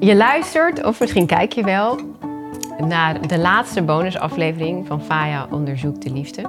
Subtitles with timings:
[0.00, 1.98] Je luistert, of misschien kijk je wel,
[2.78, 6.40] naar de laatste bonusaflevering van Faya onderzoekt de liefde.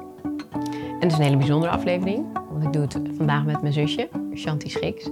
[0.73, 4.09] En het is een hele bijzondere aflevering, want ik doe het vandaag met mijn zusje,
[4.35, 5.05] Shanti Schiks.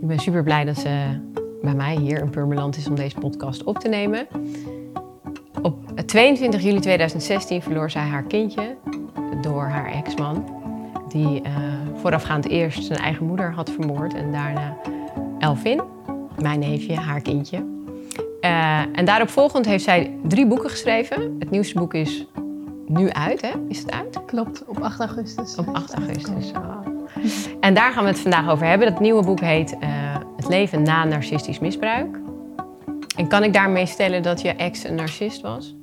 [0.00, 1.20] Ik ben super blij dat ze
[1.62, 4.26] bij mij hier in Purmerland is om deze podcast op te nemen.
[5.62, 8.76] Op 22 juli 2016 verloor zij haar kindje
[9.40, 10.62] door haar ex-man,
[11.08, 11.52] die uh,
[11.94, 14.76] voorafgaand eerst zijn eigen moeder had vermoord en daarna
[15.38, 15.82] Elvin,
[16.42, 17.78] mijn neefje, haar kindje.
[18.40, 21.36] Uh, en daarop volgend heeft zij drie boeken geschreven.
[21.38, 22.26] Het nieuwste boek is
[22.86, 23.50] nu uit, hè?
[23.68, 24.24] Is het uit?
[24.26, 25.56] Klopt, op 8 augustus.
[25.56, 26.50] Op 8 augustus.
[26.50, 26.80] Oh.
[27.60, 28.90] En daar gaan we het vandaag over hebben.
[28.90, 32.18] Dat nieuwe boek heet uh, Het leven na narcistisch misbruik.
[33.16, 35.74] En kan ik daarmee stellen dat je ex een narcist was?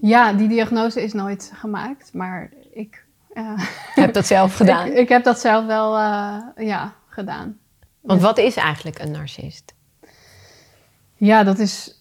[0.00, 3.04] Ja, die diagnose is nooit gemaakt, maar ik...
[3.34, 3.58] Uh,
[4.04, 4.86] heb dat zelf gedaan?
[4.86, 7.58] ik, ik, heb dat zelf wel, uh, ja, gedaan.
[8.00, 9.74] Want wat is eigenlijk een narcist?
[11.24, 11.98] Ja, dat is,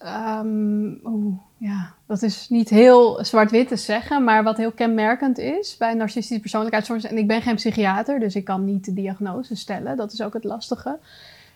[1.03, 5.93] oeh, ja, dat is niet heel zwart-wit te zeggen, maar wat heel kenmerkend is bij
[5.93, 7.09] narcistische persoonlijkheidsstoornis.
[7.09, 9.97] En ik ben geen psychiater, dus ik kan niet de diagnose stellen.
[9.97, 10.99] Dat is ook het lastige.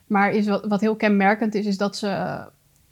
[0.06, 2.40] Maar is wat, wat heel kenmerkend is, is dat ze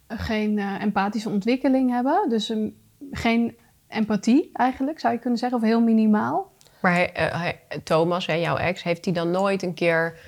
[0.07, 2.29] geen uh, empathische ontwikkeling hebben.
[2.29, 2.75] Dus um,
[3.11, 3.55] geen
[3.87, 6.51] empathie eigenlijk, zou je kunnen zeggen, of heel minimaal.
[6.81, 10.19] Maar hij, Thomas, hè, jouw ex, heeft hij dan nooit een keer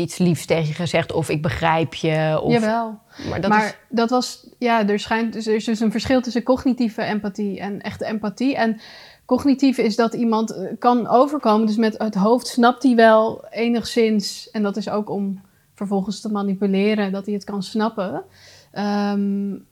[0.00, 2.40] iets liefs tegen je gezegd of ik begrijp je?
[2.42, 2.52] Of...
[2.52, 2.98] Jawel.
[3.28, 3.76] Maar, dat, maar is...
[3.88, 8.04] dat was, ja, er, schijnt, er is dus een verschil tussen cognitieve empathie en echte
[8.04, 8.56] empathie.
[8.56, 8.80] En
[9.24, 14.62] cognitieve is dat iemand kan overkomen, dus met het hoofd snapt hij wel enigszins, en
[14.62, 15.40] dat is ook om
[15.74, 18.24] vervolgens te manipuleren, dat hij het kan snappen.
[18.72, 19.68] Um,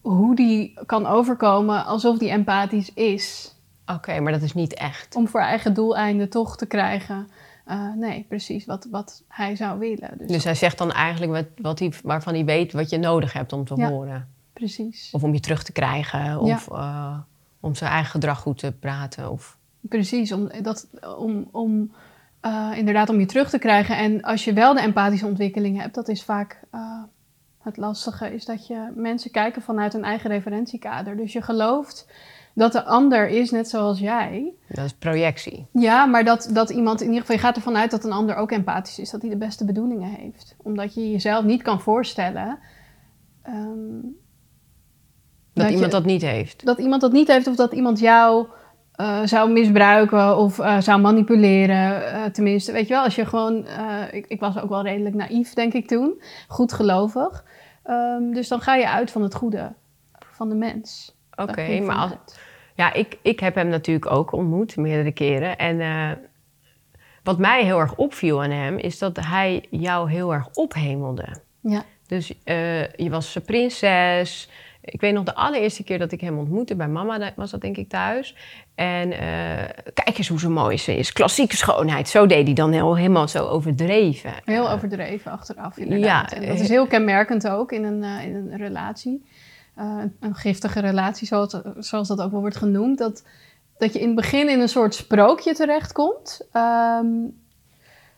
[0.00, 3.54] hoe die kan overkomen alsof die empathisch is.
[3.86, 5.16] Oké, okay, maar dat is niet echt.
[5.16, 7.28] Om voor eigen doeleinden toch te krijgen.
[7.70, 10.18] Uh, nee, precies wat, wat hij zou willen.
[10.18, 13.32] Dus, dus hij zegt dan eigenlijk wat, wat hij, waarvan hij weet wat je nodig
[13.32, 14.28] hebt om te ja, horen.
[14.52, 15.08] Precies.
[15.12, 16.40] Of om je terug te krijgen.
[16.40, 16.76] Of ja.
[16.76, 17.18] uh,
[17.60, 19.30] om zijn eigen gedrag goed te praten.
[19.30, 19.58] Of...
[19.80, 20.88] Precies, om, dat,
[21.18, 21.92] om, om
[22.42, 23.96] uh, inderdaad om je terug te krijgen.
[23.96, 26.60] En als je wel de empathische ontwikkeling hebt, dat is vaak
[27.62, 31.16] het lastige, is dat je mensen kijken vanuit een eigen referentiekader.
[31.16, 32.06] Dus je gelooft
[32.54, 34.52] dat de ander is net zoals jij.
[34.68, 35.66] Dat is projectie.
[35.72, 38.36] Ja, maar dat, dat iemand in ieder geval, je gaat ervan uit dat een ander
[38.36, 40.56] ook empathisch is, dat hij de beste bedoelingen heeft.
[40.62, 42.58] Omdat je jezelf niet kan voorstellen.
[43.48, 44.16] Um,
[45.52, 46.64] dat, dat, iemand je, dat niet heeft.
[46.64, 48.46] Dat iemand dat niet heeft of dat iemand jou
[49.00, 52.02] uh, zou misbruiken of uh, zou manipuleren.
[52.02, 53.66] Uh, tenminste, weet je wel, als je gewoon.
[54.10, 56.22] Ik, ik, was ook wel redelijk naïef, denk ik toen.
[56.48, 57.44] Goed gelovig.
[57.84, 59.72] Um, dus dan ga je uit van het goede
[60.40, 61.18] van de mens.
[61.42, 62.12] Oké, okay, maar als,
[62.74, 65.58] ja, ik, ik heb hem natuurlijk ook ontmoet meerdere keren.
[65.58, 66.10] En uh,
[67.22, 71.26] wat mij heel erg opviel aan hem, is dat hij jou heel erg ophemelde.
[71.60, 71.82] Ja.
[72.06, 74.48] Dus uh, je was zijn prinses.
[74.80, 77.76] Ik weet nog de allereerste keer dat ik hem ontmoette bij mama, was dat denk
[77.76, 78.36] ik thuis.
[78.74, 79.18] En uh,
[79.94, 81.12] kijk eens hoe zo mooi ze is.
[81.12, 82.08] Klassieke schoonheid.
[82.08, 84.32] Zo deed hij dan heel, helemaal zo overdreven.
[84.44, 86.30] Heel overdreven achteraf, inderdaad.
[86.30, 89.24] Ja, en dat is heel kenmerkend ook in een, in een relatie.
[89.80, 92.98] Uh, een giftige relatie, zoals, zoals dat ook wel wordt genoemd.
[92.98, 93.24] Dat,
[93.78, 96.48] dat je in het begin in een soort sprookje terechtkomt.
[96.52, 97.38] Um,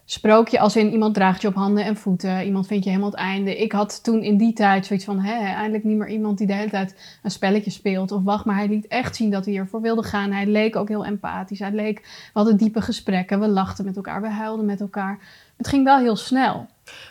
[0.05, 3.21] sprookje als in iemand draagt je op handen en voeten, iemand vindt je helemaal het
[3.21, 3.57] einde.
[3.57, 6.53] Ik had toen in die tijd zoiets van, hè, eindelijk niet meer iemand die de
[6.53, 9.81] hele tijd een spelletje speelt of wacht, maar hij liet echt zien dat hij ervoor
[9.81, 10.33] wilde gaan.
[10.33, 14.23] Hij leek ook heel empathisch, hij leek, we hadden diepe gesprekken, we lachten met elkaar,
[14.23, 15.19] we huilden met elkaar.
[15.57, 16.67] Het ging wel heel snel.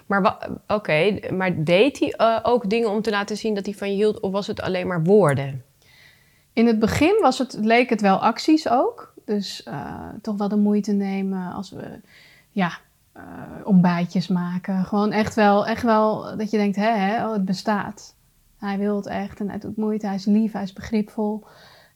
[0.06, 3.90] Maar oké, maar deed hij uh, ook dingen om te laten zien dat hij van
[3.90, 5.64] je hield of was het alleen maar woorden?
[6.54, 9.14] In het begin was het, leek het wel acties ook.
[9.26, 12.00] Dus uh, toch wel de moeite nemen als we
[12.50, 12.72] ja,
[13.18, 13.24] uh,
[13.64, 14.86] ontbijtjes maken.
[14.86, 18.16] Gewoon echt wel, echt wel dat je denkt, hè, hè oh, het bestaat.
[18.58, 21.44] Hij wil het echt en hij doet moeite, hij is lief, hij is begripvol.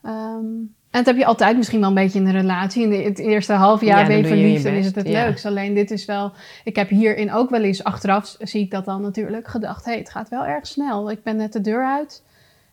[0.03, 2.83] Um, en dat heb je altijd misschien wel een beetje in een relatie.
[2.83, 5.25] In de, het eerste half jaar ja, ben je verliefd en is het het ja.
[5.25, 5.45] leukst.
[5.45, 6.31] Alleen dit is wel...
[6.63, 9.85] Ik heb hierin ook wel eens, achteraf zie ik dat dan natuurlijk, gedacht...
[9.85, 11.11] hé, hey, het gaat wel erg snel.
[11.11, 12.23] Ik ben net de deur uit.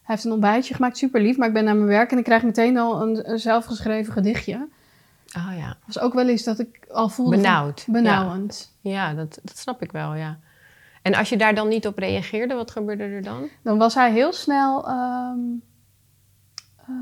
[0.03, 1.37] Hij heeft een ontbijtje gemaakt, super lief.
[1.37, 4.69] Maar ik ben naar mijn werk en ik krijg meteen al een, een zelfgeschreven gedichtje.
[5.37, 5.77] Oh ja.
[5.87, 7.37] was ook wel eens dat ik al voelde...
[7.37, 7.85] Benauwd.
[7.89, 8.75] Benauwend.
[8.81, 10.39] Ja, ja dat, dat snap ik wel, ja.
[11.03, 13.49] En als je daar dan niet op reageerde, wat gebeurde er dan?
[13.63, 15.63] Dan was hij heel snel um,
[16.89, 16.97] uh,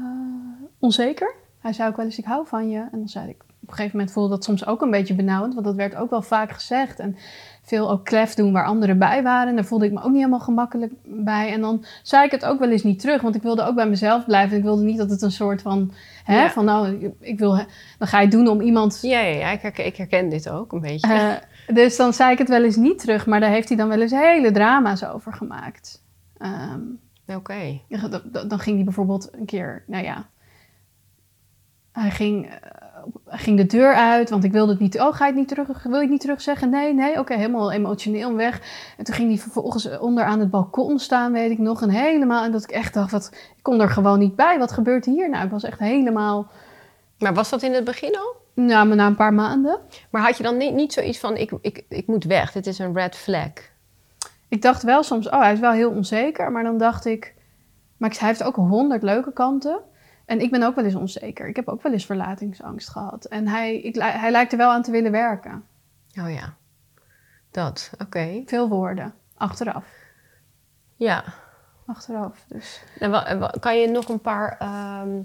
[0.79, 1.35] onzeker.
[1.59, 2.79] Hij zei ook wel eens, ik hou van je.
[2.79, 5.55] En dan zei ik, op een gegeven moment voelde dat soms ook een beetje benauwend.
[5.55, 6.99] Want dat werd ook wel vaak gezegd.
[6.99, 7.17] En
[7.63, 9.49] veel ook klef doen waar anderen bij waren.
[9.49, 11.53] En daar voelde ik me ook niet helemaal gemakkelijk bij.
[11.53, 13.23] En dan zei ik het ook wel eens niet terug.
[13.23, 14.57] Want ik wilde ook bij mezelf blijven.
[14.57, 15.93] Ik wilde niet dat het een soort van...
[16.25, 17.51] Hè, van nou, ik wil...
[17.99, 18.99] Dan ga je het doen om iemand...
[19.03, 21.41] Ja, ja, ja ik, herken, ik herken dit ook een beetje.
[21.69, 23.89] Uh, Dus dan zei ik het wel eens niet terug, maar daar heeft hij dan
[23.89, 26.03] wel eens hele drama's over gemaakt.
[26.39, 26.81] Ehm,
[27.37, 27.81] Oké.
[28.49, 30.29] dan- ging hij bijvoorbeeld een keer, nou ja,
[31.93, 32.53] hij ging, eh,
[33.27, 35.01] hij ging de deur uit, want ik wilde het niet.
[35.01, 35.83] Oh, ga je het niet terug?
[35.83, 36.71] Wil je het niet terug zeggen?
[36.71, 38.61] Nee, nee, oké, helemaal emotioneel weg.
[38.97, 42.45] En toen ging hij vervolgens onder aan het balkon staan, weet ik nog, en helemaal.
[42.45, 44.59] En dat ik echt dacht, wat, ik kon er gewoon niet bij.
[44.59, 45.31] Wat gebeurt hier?
[45.31, 46.51] Nou, ik was echt helemaal,
[47.19, 48.39] Maar was dat in het begin al?
[48.55, 49.79] nou, maar na een paar maanden.
[50.11, 52.79] Maar had je dan niet, niet zoiets van, ik, ik, ik moet weg, dit is
[52.79, 53.51] een red flag?
[54.51, 56.53] Ik dacht wel soms, oh, hij is wel heel onzeker.
[56.53, 57.35] Maar dan dacht ik,
[57.97, 59.81] maar hij heeft ook honderd leuke kanten.
[60.25, 61.49] En ik ben ook wel eens onzeker.
[61.49, 63.25] Ik heb ook wel eens verlatingsangst gehad.
[63.25, 65.65] En hij, ik, hij lijkt er wel aan te willen werken.
[66.21, 66.55] Oh ja,
[67.51, 68.43] dat, oké.
[68.47, 69.15] Veel woorden.
[69.35, 69.85] Achteraf.
[70.97, 71.25] Ja.
[71.87, 72.45] Achteraf.
[72.49, 72.83] Dus.
[72.99, 73.11] En
[73.61, 75.23] kan je nog een paar ehm,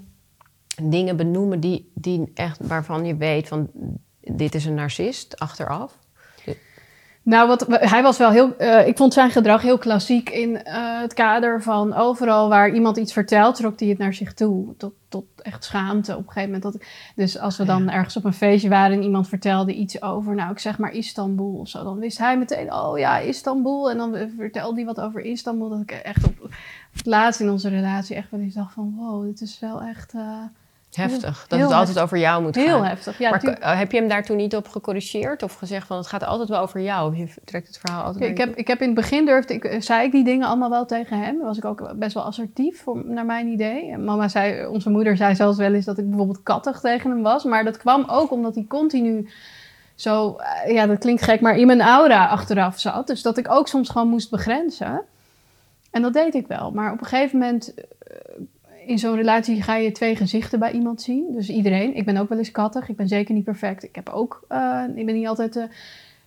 [0.82, 3.70] dingen benoemen die, die echt, waarvan je weet van,
[4.20, 5.98] dit is een narcist, achteraf?
[7.26, 8.56] Nou, wat, hij was wel heel.
[8.56, 12.96] eh, ik vond zijn gedrag heel klassiek in eh, het kader van overal waar iemand
[12.96, 14.76] iets vertelt, trok hij het naar zich toe.
[14.76, 16.72] Tot, tot echt schaamte op een gegeven moment.
[16.72, 16.82] Dat,
[17.14, 20.50] dus als we dan ergens op een feestje waren en iemand vertelde iets over, nou,
[20.50, 23.90] ik zeg maar Istanbul of zo, dan wist hij meteen, oh ja, Istanbul.
[23.90, 25.68] En dan vertelde hij wat over Istanbul.
[25.68, 26.50] Dat ik echt op, op
[26.92, 30.14] het laatst in onze relatie echt wel eens dacht van, wow, dit is wel echt
[30.14, 30.42] eh,
[30.96, 32.02] Heftig, dat heel het altijd heftig.
[32.02, 32.84] over jou moet heel gaan.
[32.84, 33.18] heftig.
[33.18, 36.24] Ja, maar heb je hem daar toen niet op gecorrigeerd of gezegd van het gaat
[36.24, 37.16] altijd wel over jou?
[37.16, 40.04] Je trekt het verhaal altijd ik, heb, ik heb in het begin durfde ik, zei
[40.04, 41.38] ik die dingen allemaal wel tegen hem.
[41.38, 43.90] Was ik ook best wel assertief, voor, naar mijn idee.
[43.90, 47.22] En mama zei, onze moeder zei zelfs wel eens dat ik bijvoorbeeld kattig tegen hem
[47.22, 47.44] was.
[47.44, 49.28] Maar dat kwam ook omdat hij continu
[49.94, 53.06] zo, eh, ja dat klinkt gek, maar in mijn aura achteraf zat.
[53.06, 55.02] Dus dat ik ook soms gewoon moest begrenzen.
[55.90, 56.70] En dat deed ik wel.
[56.70, 57.74] Maar op een gegeven moment,
[58.86, 61.32] in zo'n relatie ga je twee gezichten bij iemand zien.
[61.32, 61.96] Dus iedereen.
[61.96, 62.88] Ik ben ook wel eens kattig.
[62.88, 63.84] Ik ben zeker niet perfect.
[63.84, 65.56] Ik heb ook, eh, ik ben niet altijd...
[65.56, 65.64] eh,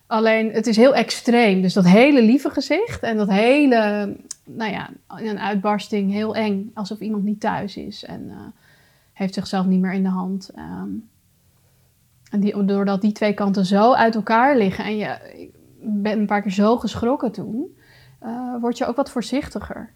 [0.07, 1.61] Alleen, het is heel extreem.
[1.61, 6.71] Dus dat hele lieve gezicht en dat hele, nou ja, een uitbarsting, heel eng.
[6.73, 8.35] Alsof iemand niet thuis is en eh,
[9.13, 10.49] heeft zichzelf niet meer in de hand.
[10.55, 10.89] Ehm,
[12.31, 15.51] en die, doordat die twee kanten zo uit elkaar liggen en je ik
[15.81, 17.77] ben een paar keer zo geschrokken toen,
[18.59, 19.93] word je ook wat voorzichtiger.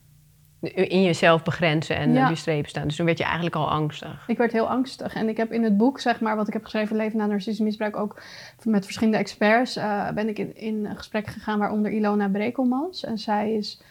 [0.72, 2.24] In jezelf begrenzen en Ja.
[2.24, 2.88] op je streep staan.
[2.88, 4.24] Dus dan werd je eigenlijk al angstig.
[4.28, 5.16] Ik werd heel angstig.
[5.16, 7.66] En ik heb in het boek, zeg maar, wat ik heb geschreven, Leven na narcistisch
[7.66, 8.22] misbruik, ook
[8.64, 13.04] met verschillende experts, eh, ben ik in, in gesprek gegaan, waaronder Ilona Brekelmans.
[13.04, 13.82] En zij is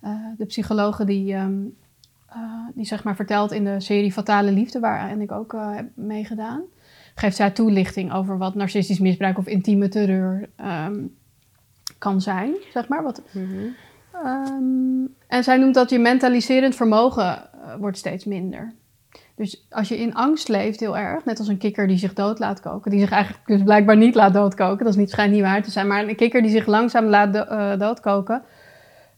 [0.00, 1.58] eh, de psychologe die, ehm,
[2.28, 2.38] eh,
[2.74, 6.62] die, zeg maar, vertelt in de serie Fatale Liefde, waarin ik ook heb meegedaan.
[7.14, 10.96] Geeft zij toelichting over wat narcistisch misbruik of intieme terreur ehm,
[11.98, 13.02] kan zijn, zeg maar.
[13.02, 13.22] Wat,
[14.12, 14.89] Ehm,
[15.40, 18.74] en zij noemt dat je mentaliserend vermogen eh, wordt steeds minder.
[19.36, 22.38] Dus als je in angst leeft heel erg, net als een kikker die zich dood
[22.38, 25.42] laat koken, die zich eigenlijk dus blijkbaar niet laat doodkoken, dat is niet, schijnt niet
[25.42, 28.42] waar te zijn, maar een kikker die zich langzaam laat eh, doodkoken,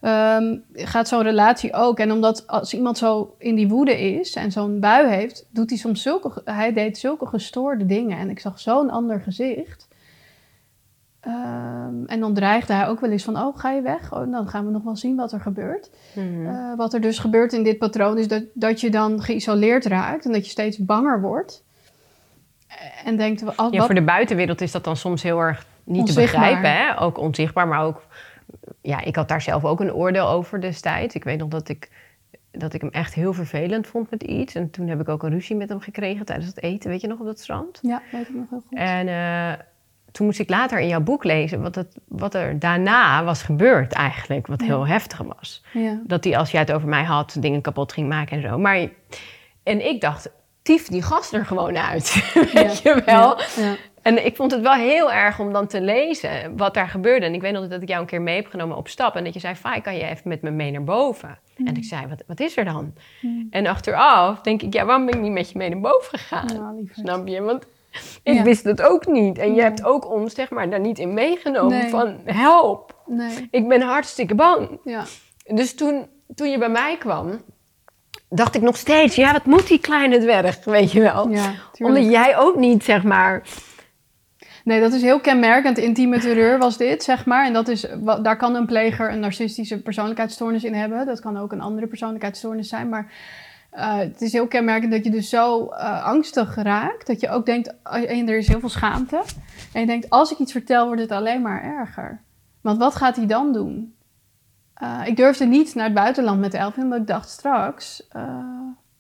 [0.01, 1.99] ehm, gaat zo'n relatie ook.
[1.99, 5.79] En omdat als iemand zo in die woede is en zo'n bui heeft, doet hij
[5.79, 8.19] soms zulke, hij deed zulke gestoorde dingen.
[8.19, 9.89] En ik zag zo'n ander gezicht.
[11.23, 14.13] Ehm, en dan dreigde hij ook wel eens van, oh, ga je weg?
[14.13, 15.91] Oh, dan gaan we nog wel zien wat er gebeurt.
[16.15, 16.47] Mhm.
[16.47, 20.25] Eh, wat er dus gebeurt in dit patroon is dat, dat je dan geïsoleerd raakt
[20.25, 21.65] en dat je steeds banger wordt.
[23.05, 26.49] En denkt, wat, Ja, voor de buitenwereld is dat dan soms heel erg niet Onzichtbaar.
[26.49, 26.87] te begrijpen.
[26.87, 27.01] Hè?
[27.01, 28.07] Ook onzichtbaar, maar ook...
[28.81, 31.15] Ja, ik had daar zelf ook een oordeel over destijds.
[31.15, 31.91] Ik weet nog dat ik,
[32.51, 34.55] dat ik hem echt heel vervelend vond met iets.
[34.55, 36.91] En toen heb ik ook een ruzie met hem gekregen tijdens het eten.
[36.91, 37.79] Weet je nog, op dat strand?
[37.83, 38.79] Ja, weet ik nog heel goed.
[38.79, 39.65] En eh,
[40.13, 41.63] toen moest ik later in jouw boek lezen...
[41.63, 44.47] wat, het, wat er daarna was gebeurd eigenlijk.
[44.47, 45.63] Wat heel heftig was.
[45.73, 46.01] Ja.
[46.05, 48.59] Dat hij, als jij het over mij had, dingen kapot ging maken en zo.
[48.59, 48.89] Maar,
[49.63, 50.31] en ik dacht,
[50.63, 52.33] tief die gast er gewoon uit.
[52.53, 53.41] Weet je wel?
[54.03, 57.27] En ik vond het wel heel erg om dan te lezen wat daar gebeurde.
[57.27, 59.17] En ik weet nog dat ik jou een keer mee heb genomen op stap.
[59.17, 61.39] En dat je zei, Fai, kan je even met me mee naar boven?
[61.65, 62.95] En ik zei, wat, wat is er dan?
[63.51, 66.89] En achteraf denk ik, ja, waarom ben ik niet met je mee naar boven gegaan?
[66.93, 67.43] Snap je?
[67.43, 67.67] Want
[68.23, 68.43] ik Ja.
[68.43, 69.39] wist het ook niet.
[69.39, 71.89] En je hebt ook ons, zeg maar, daar niet in meegenomen Nee.
[71.91, 74.81] van, help, Nee, ik ben hartstikke bang.
[74.85, 75.05] ja.
[75.47, 77.43] Dus toen, toen je bij mij kwam,
[78.29, 81.29] dacht ik nog steeds, ja, wat moet die kleine dwerg, weet je wel?
[81.29, 81.53] Ja.
[81.79, 83.43] Omdat jij ook niet, zeg maar...
[84.65, 85.79] Nee, dat is heel kenmerkend.
[85.79, 87.47] Intieme terreur was dit, zeg maar.
[87.47, 87.87] En dat is,
[88.23, 91.07] daar kan een pleger een narcistische persoonlijkheidsstoornis in hebben.
[91.07, 92.89] Dat kan ook een andere persoonlijkheidsstoornis zijn.
[92.89, 93.13] Maar
[93.73, 97.07] eh, het is heel kenmerkend dat je dus zo eh, angstig raakt.
[97.07, 99.23] Dat je ook denkt, en er is heel veel schaamte.
[99.73, 102.23] En je denkt, als ik iets vertel, wordt het alleen maar erger.
[102.61, 103.95] Want wat gaat hij dan doen?
[104.75, 108.09] Eh, ik durfde niet naar het buitenland met Elvin, omdat ik dacht, straks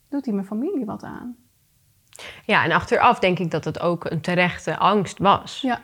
[0.08, 1.36] doet hij mijn familie wat aan.
[2.44, 5.60] Ja, en achteraf denk ik dat het ook een terechte angst was.
[5.60, 5.80] Ja.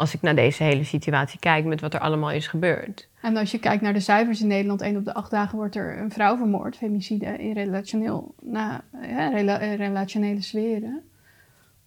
[0.00, 3.08] Als ik naar deze hele situatie kijk met wat er allemaal is gebeurd.
[3.22, 5.76] En als je kijkt naar de cijfers in Nederland, één op de acht dagen wordt
[5.76, 11.02] er een vrouw vermoord, femicide in relationeel, na, rela- relationele sferen.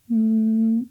[0.05, 0.89] Mm,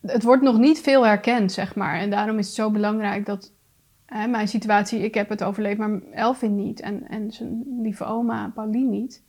[0.00, 1.98] het wordt nog niet veel herkend, zeg maar.
[1.98, 3.52] En daarom is het zo belangrijk dat
[4.06, 6.80] hè, mijn situatie, ik heb het overleefd, maar Elvin niet.
[6.80, 9.22] En, en zijn lieve oma, Pauline niet.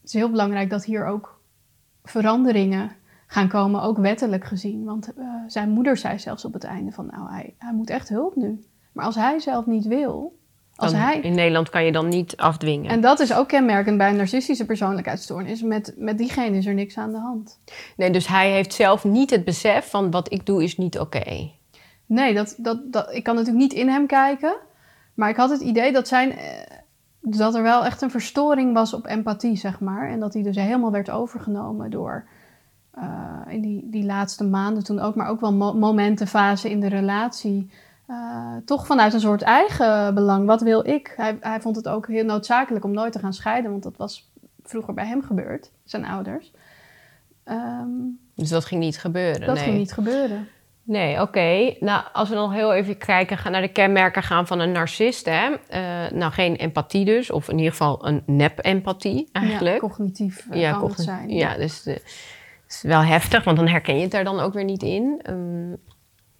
[0.00, 1.40] Het is heel belangrijk dat hier ook
[2.04, 2.90] veranderingen
[3.28, 4.84] gaan komen, ook wettelijk gezien.
[4.84, 8.08] Want uh, zijn moeder zei zelfs op het einde van, nou, hij, hij moet echt
[8.08, 8.64] hulp nu.
[8.92, 10.38] Maar als hij zelf niet wil,
[10.78, 11.20] als hij...
[11.20, 12.90] In Nederland kan je dan niet afdwingen.
[12.90, 15.62] En dat is ook kenmerkend bij een narcistische persoonlijkheidsstoornis.
[15.62, 17.60] Met, met diegene is er niks aan de hand.
[17.96, 21.50] Nee, dus hij heeft zelf niet het besef van wat ik doe is niet oké.
[22.06, 24.56] Nee, dat, dat, dat, ik kan natuurlijk niet in hem kijken.
[25.14, 26.46] Maar ik had het idee dat, zijn, eh,
[27.20, 30.10] dat er wel echt een verstoring was op empathie, zeg maar.
[30.10, 32.28] En dat hij dus helemaal werd overgenomen door...
[32.98, 36.88] Uh, in die, die laatste maanden toen ook, maar ook wel mo momentenfase in de
[36.88, 37.70] relatie.
[38.08, 40.46] Uh, toch vanuit een soort eigen belang.
[40.46, 41.12] Wat wil ik?
[41.16, 44.30] Hij, hij vond het ook heel noodzakelijk om nooit te gaan scheiden, want dat was
[44.62, 46.52] vroeger bij hem gebeurd, zijn ouders.
[47.44, 49.46] Um, dus dat ging niet gebeuren?
[49.46, 49.64] Dat nee.
[49.64, 50.48] ging niet gebeuren.
[50.82, 51.22] Nee, oké.
[51.22, 51.76] Okay.
[51.80, 55.26] Nou, als we dan heel even kijken gaan naar de kenmerken gaan van een narcist,
[55.26, 55.50] hè.
[55.50, 59.74] Uh, nou, geen empathie dus, of in ieder geval een nep-empathie eigenlijk.
[59.74, 61.28] Ja, cognitief uh, ja, kan het zijn.
[61.30, 62.02] Ja, dus de,
[62.68, 65.20] is wel heftig, want dan herken je het daar dan ook weer niet in.
[65.30, 65.76] Um,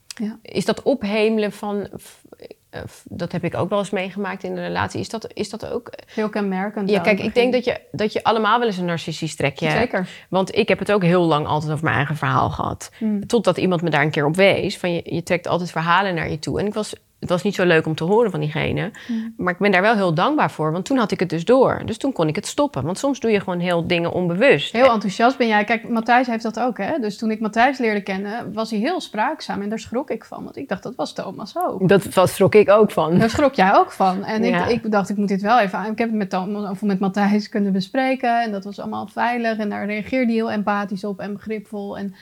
[0.06, 0.38] ja.
[0.42, 5.00] Is dat ophemelen van, uh, dat heb ik ook wel eens meegemaakt in de relatie,
[5.00, 5.92] is dat, is dat ook...
[6.06, 6.90] Heel kenmerkend.
[6.90, 9.78] Ja, kijk, ik denk dat je, dat je allemaal wel eens een narcistisch trekje hebt.
[9.78, 10.08] Zeker.
[10.28, 12.90] Want ik heb het ook heel lang altijd over mijn eigen verhaal gehad.
[12.98, 13.26] Hmm.
[13.26, 16.30] Totdat iemand me daar een keer op wees, van je, je trekt altijd verhalen naar
[16.30, 16.60] je toe.
[16.60, 18.90] En ik was het was niet zo leuk om te horen van diegene.
[19.06, 19.34] Hmm.
[19.36, 20.72] Maar ik ben daar wel heel dankbaar voor.
[20.72, 21.82] Want toen had ik het dus door.
[21.84, 22.84] Dus toen kon ik het stoppen.
[22.84, 24.72] Want soms doe je gewoon heel dingen onbewust.
[24.72, 25.64] Heel enthousiast ben jij.
[25.64, 26.78] Kijk, Matthijs heeft dat ook.
[26.78, 26.98] Hè?
[26.98, 29.62] Dus toen ik Matthijs leerde kennen, was hij heel spraakzaam.
[29.62, 30.44] En daar schrok ik van.
[30.44, 31.88] Want ik dacht, dat was Thomas ook.
[31.88, 33.18] Dat was, schrok ik ook van.
[33.18, 34.24] Daar schrok jij ook van.
[34.24, 34.66] En Ja.
[34.66, 35.92] ik, ik dacht, ik moet dit wel even aan.
[35.92, 38.42] Ik heb het met, Thomas, of met Matthijs kunnen bespreken.
[38.42, 39.58] En dat was allemaal veilig.
[39.58, 41.98] En daar reageerde hij heel empathisch op en begripvol.
[41.98, 42.14] En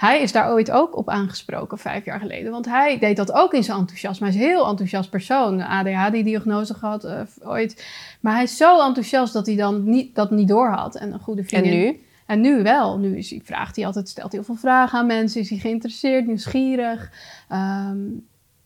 [0.00, 2.50] hij is daar ooit ook op aangesproken, vijf jaar geleden.
[2.50, 4.26] Want hij deed dat ook in zijn enthousiasme.
[4.26, 5.60] Hij is een heel enthousiast persoon.
[5.62, 7.86] ADHD-diagnose gehad uh, ooit.
[8.20, 10.96] Maar hij is zo enthousiast dat hij dan niet, dat niet door had.
[10.96, 11.78] En een goede En vriendin.
[11.78, 12.00] nu?
[12.26, 12.98] En nu wel.
[12.98, 15.40] Nu is hij, vraagt hij altijd, stelt heel veel vragen aan mensen.
[15.40, 17.10] Is hij geïnteresseerd, nieuwsgierig.
[17.48, 17.96] Ehm,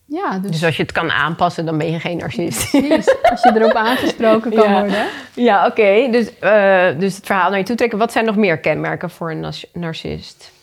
[0.05, 2.69] ja, dus, Dus als je het kan aanpassen, dan ben je geen narcist.
[2.69, 3.15] precies.
[3.31, 4.79] Als je erop aangesproken kan Ja.
[4.79, 5.05] worden.
[5.33, 6.07] Ja, oké.
[6.11, 7.97] Dus, eh, dus het verhaal naar je toe trekken.
[7.97, 10.53] Wat zijn nog meer kenmerken voor een narcist?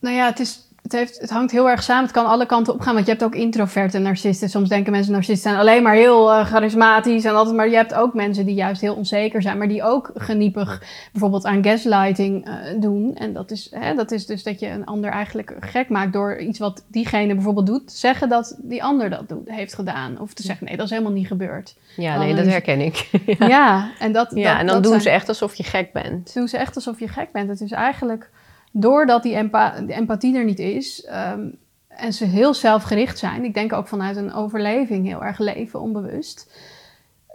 [0.00, 2.02] Nou ja, het, is, het, heeft, het hangt heel erg samen.
[2.02, 2.94] Het kan alle kanten op gaan.
[2.94, 4.48] Want je hebt ook introverte narcisten.
[4.48, 7.24] Soms denken mensen narcisten zijn alleen maar heel eh, charismatisch.
[7.24, 9.58] En altijd, maar je hebt ook mensen die juist heel onzeker zijn.
[9.58, 13.14] Maar die ook geniepig bijvoorbeeld aan gaslighting eh, doen.
[13.16, 16.38] En dat is, hè, dat is dus dat je een ander eigenlijk gek maakt door
[16.38, 17.92] iets wat diegene bijvoorbeeld doet.
[17.92, 20.18] Zeggen dat die ander dat doet, heeft gedaan.
[20.20, 21.74] Of te zeggen nee, dat is helemaal niet gebeurd.
[21.96, 23.08] Ja, Dan nee, dat herken ik.
[23.38, 26.34] Ja, en, dat, Ja, dat- en dan doen zijn- ze echt alsof je gek bent.
[26.34, 27.48] doen ze echt alsof je gek bent.
[27.48, 28.30] Het is eigenlijk
[28.70, 31.48] doordat die, empa die empathie er niet is ehm,
[31.88, 36.52] en ze heel zelfgericht zijn, ik denk ook vanuit een overleving heel erg leven, onbewust,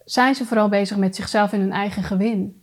[0.05, 2.61] zijn ze vooral bezig met zichzelf en hun eigen gewin.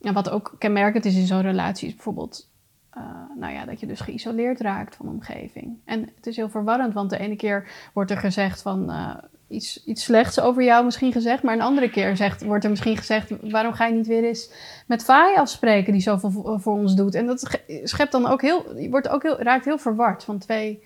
[0.00, 2.50] En wat ook kenmerkend is in zo'n relatie is bijvoorbeeld
[2.90, 3.02] eh,
[3.36, 5.76] nou ja, dat je dus geïsoleerd raakt van de omgeving.
[5.84, 9.16] En het is heel verwarrend, want de ene keer wordt er gezegd van eh,
[9.50, 12.96] iets, iets slechts over jou misschien gezegd, maar een andere keer zegt, wordt er misschien
[12.96, 14.50] gezegd, waarom ga je niet weer eens
[14.86, 17.14] met Faye afspreken die zoveel voor, voor ons doet?
[17.14, 20.82] En dat schept dan ook heel, je wordt ook heel, raakt heel verward van twee.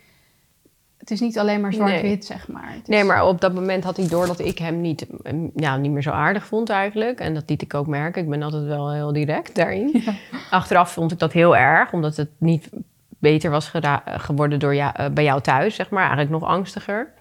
[0.98, 2.74] Het is niet alleen maar zwart-wit, zeg maar.
[2.82, 5.06] Is- Nee, maar op dat moment had ik door dat ik hem niet,
[5.54, 7.20] ja, niet meer zo aardig vond eigenlijk.
[7.20, 8.22] En dat liet ik ook merken.
[8.22, 10.02] Ik ben altijd wel heel direct daarin.
[10.50, 12.68] Achteraf vond ik dat heel erg, omdat het niet
[13.18, 13.72] beter was
[14.04, 16.02] geworden door jou, eh, bij jou thuis, zeg maar.
[16.02, 17.12] Eigenlijk nog angstiger.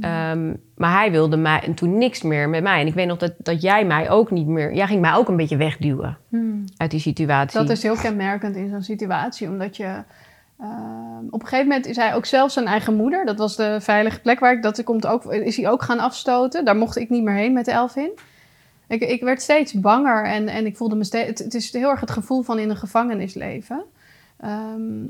[0.00, 2.80] Ehm, maar hij wilde mij en toen niks meer met mij.
[2.80, 4.74] En ik weet nog dat, dat jij mij ook niet meer...
[4.74, 6.64] Jij ging mij ook een beetje wegduwen Hmm.
[6.76, 7.58] uit die situatie.
[7.60, 10.02] Dat is heel kenmerkend in zo'n situatie, omdat je.
[10.60, 13.24] ehm, op een gegeven moment is hij ook zelf zijn eigen moeder.
[13.26, 16.64] Dat was de veilige plek waar ik dat komt ook, is hij ook gaan afstoten.
[16.64, 18.10] Daar mocht ik niet meer heen met Elvin.
[18.88, 21.28] Ik, ik werd steeds banger en, en ik voelde me steeds.
[21.28, 23.82] Het, het is heel erg het gevoel van in een gevangenis leven.
[24.40, 25.04] Ehm,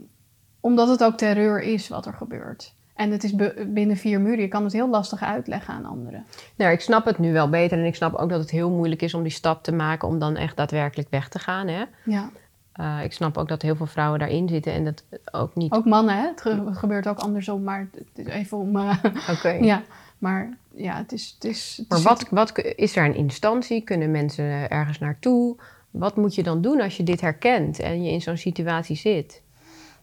[0.61, 2.75] omdat het ook terreur is wat er gebeurt.
[3.01, 3.35] En het is
[3.69, 4.41] binnen vier muren.
[4.41, 6.25] Je kan het heel lastig uitleggen aan anderen.
[6.57, 7.79] Nou, ik snap het nu wel beter.
[7.79, 10.09] En ik snap ook dat het heel moeilijk is om die stap te maken...
[10.09, 11.83] om dan echt daadwerkelijk weg te gaan, hè?
[12.05, 12.31] Ja.
[12.73, 15.73] Eh, ik snap ook dat heel veel vrouwen daarin zitten en dat ook niet.
[15.73, 16.27] Ook mannen, hè?
[16.27, 18.77] Het, ge- het gebeurt ook andersom, maar het is even om.
[18.77, 18.97] eh,
[19.37, 19.49] Oké.
[19.51, 19.83] Ja,
[20.19, 21.33] maar ja, het is.
[21.35, 23.81] Het is het Maar wat, wat is er een instantie?
[23.81, 25.57] Kunnen mensen ergens naartoe?
[25.91, 29.43] Wat moet je dan doen als je dit herkent en je in zo'n situatie zit?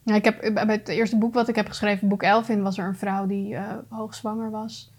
[0.08, 2.88] Ja, ik heb, bij het eerste boek wat ik heb geschreven, boek Elvin, was er
[2.88, 4.92] een vrouw die uh, hoogzwanger was.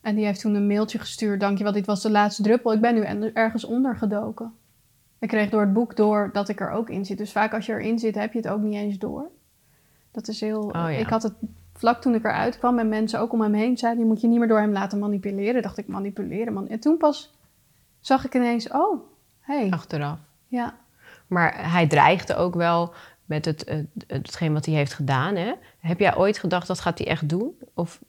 [0.00, 1.40] En die heeft toen een mailtje gestuurd.
[1.40, 2.72] Dankjewel, dit was de laatste druppel.
[2.72, 4.52] Ik ben nu ergens ondergedoken.
[5.18, 7.18] Ik kreeg door het boek door dat ik er ook in zit.
[7.18, 9.28] Dus vaak als je erin zit, heb je het ook niet eens door.
[10.10, 10.62] Dat is heel...
[10.62, 10.88] Oh, ja.
[10.88, 11.34] Ik had het
[11.74, 14.02] vlak toen ik eruit kwam en mensen ook om hem heen zeiden...
[14.02, 15.62] je moet je niet meer door hem laten manipuleren.
[15.62, 16.68] Dacht ik, manipuleren, man.
[16.68, 17.34] En toen pas
[18.00, 19.00] zag ik ineens, oh,
[19.40, 19.70] hey.
[19.70, 20.18] Achteraf.
[20.46, 20.74] Ja.
[21.26, 22.92] Maar hij dreigde ook wel
[23.30, 25.36] met het, het, hetgeen wat hij heeft gedaan.
[25.36, 25.52] Hè?
[25.78, 27.54] Heb jij ooit gedacht, dat gaat hij echt doen?
[27.74, 28.00] Of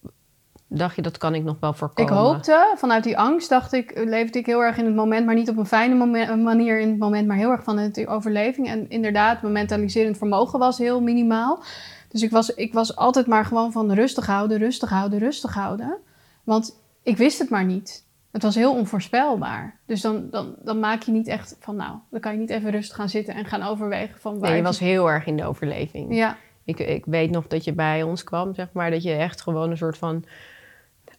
[0.68, 2.13] dacht je, dat kan ik nog wel voorkomen?
[2.13, 5.36] Ik hoopte, vanuit die angst dacht ik, leefde ik heel erg in het moment, maar
[5.36, 8.68] niet op een fijne moment, manier in het moment, maar heel erg van de overleving.
[8.68, 11.63] En inderdaad, mijn mentaliserend vermogen was heel minimaal.
[12.08, 15.98] Dus ik was, ik was altijd maar gewoon van rustig houden, rustig houden, rustig houden.
[16.44, 18.06] Want ik wist het maar niet.
[18.32, 19.80] Het was heel onvoorspelbaar.
[19.86, 22.72] Dus dan, dan, dan maak je niet echt van, nou, dan kan je niet even
[22.72, 24.50] rustig gaan zitten en gaan overwegen van waar.
[24.50, 26.16] Nee, je was heel erg in de overleving.
[26.16, 26.38] Ja.
[26.64, 29.72] Ik, ik weet nog dat je bij ons kwam, zeg maar, dat je echt gewoon
[29.72, 30.26] een soort van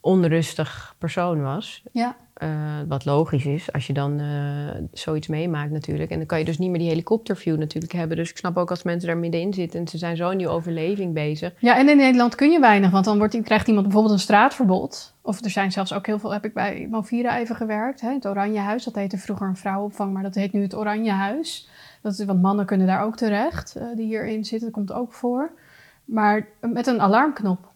[0.00, 1.82] onrustig persoon was.
[1.92, 2.16] Ja.
[2.42, 2.48] Uh,
[2.88, 6.10] wat logisch is als je dan uh, zoiets meemaakt natuurlijk.
[6.10, 8.16] En dan kan je dus niet meer die helikopterview natuurlijk hebben.
[8.16, 10.48] Dus ik snap ook als mensen daar middenin zitten en ze zijn zo in die
[10.48, 11.52] overleving bezig.
[11.58, 15.14] Ja, en in Nederland kun je weinig, want dan wordt, krijgt iemand bijvoorbeeld een straatverbod.
[15.20, 18.26] Of er zijn zelfs ook heel veel, heb ik bij Movira even gewerkt, hè, het
[18.26, 18.84] Oranje Huis.
[18.84, 21.68] Dat heette vroeger een vrouwenopvang, maar dat heet nu het Oranje Huis.
[22.00, 25.12] Dat is, want mannen kunnen daar ook terecht, uh, die hierin zitten, dat komt ook
[25.12, 25.50] voor.
[26.04, 27.71] Maar met een alarmknop.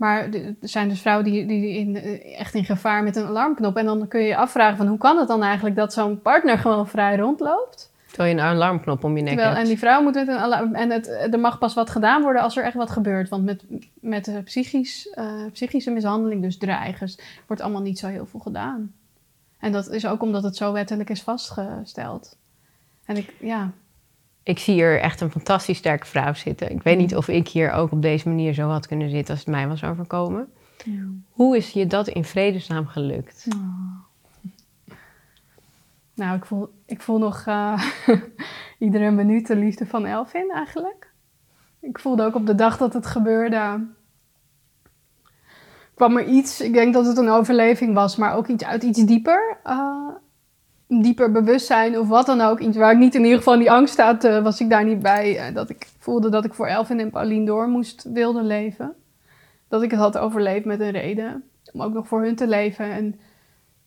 [0.00, 3.76] Maar er zijn dus vrouwen die, die in, eh, echt in gevaar met een alarmknop.
[3.76, 6.58] En dan kun je je afvragen van hoe kan het dan eigenlijk dat zo'n partner
[6.58, 7.92] gewoon vrij rondloopt?
[8.06, 9.62] Terwijl je een alarmknop om je nek Terwijl, hebt.
[9.62, 10.74] En die vrouw moet met een alarm...
[10.74, 13.28] En het, er mag pas wat gedaan worden als er echt wat gebeurt.
[13.28, 13.64] Want met,
[14.00, 18.94] met uh, psychisch, uh, psychische mishandeling, dus dreigers, wordt allemaal niet zo heel veel gedaan.
[19.58, 22.36] En dat is ook omdat het zo wettelijk is vastgesteld.
[23.04, 23.70] En ik, ja...
[24.50, 26.70] Ik zie hier echt een fantastisch sterke vrouw zitten.
[26.70, 29.44] Ik weet niet of ik hier ook op deze manier zo had kunnen zitten als
[29.44, 30.52] het mij was overkomen.
[30.84, 31.02] Ja.
[31.30, 33.46] Hoe is je dat in vredesnaam gelukt?
[33.54, 34.94] Oh.
[36.14, 37.82] Nou, ik voel, ik voel nog uh,
[38.78, 41.12] iedere minuut de liefde van Elvin eigenlijk.
[41.80, 43.86] Ik voelde ook op de dag dat het gebeurde.
[45.94, 49.04] kwam er iets, ik denk dat het een overleving was, maar ook iets uit iets
[49.04, 49.56] dieper.
[49.64, 50.08] Uh,
[50.90, 52.60] dieper bewustzijn of wat dan ook.
[52.60, 55.00] Iets waar ik niet in ieder geval die angst staat, uh, was ik daar niet
[55.00, 55.48] bij.
[55.48, 58.94] Uh, dat ik voelde dat ik voor Elvin en Pauline door moest wilde leven.
[59.68, 61.44] Dat ik het had overleefd met een reden.
[61.72, 62.92] Om ook nog voor hun te leven.
[62.92, 63.20] En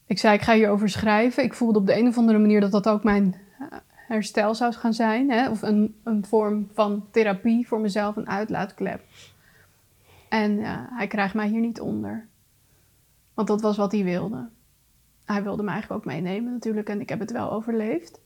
[0.06, 1.44] ik zei, ik ga hierover schrijven.
[1.44, 3.68] Ik voelde op de een of andere manier dat dat ook mijn uh,
[4.08, 5.32] herstel zou gaan zijn.
[5.32, 5.50] Hè?
[5.50, 9.02] Of een, een vorm van therapie voor mezelf, een uitlaatklep.
[10.30, 12.28] En hij krijgt mij hier niet onder.
[13.34, 14.50] Want dat was wat hij wilde
[15.26, 18.22] hij wilde me eigenlijk ook meenemen natuurlijk en ik heb het wel overleefd.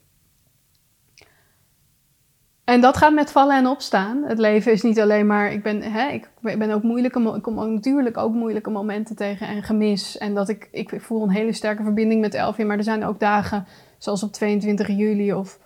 [2.64, 4.24] En dat gaat met vallen en opstaan.
[4.24, 7.60] Het leven is niet alleen maar, ik ben, hè, ik ben ook moeilijke, ik kom
[7.60, 10.18] ook natuurlijk ook moeilijke momenten tegen en gemis.
[10.18, 13.20] En dat ik, ik voel een hele sterke verbinding met Elvin, maar er zijn ook
[13.20, 13.66] dagen
[13.98, 15.60] zoals op 22 juli of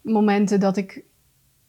[0.00, 1.04] momenten dat ik,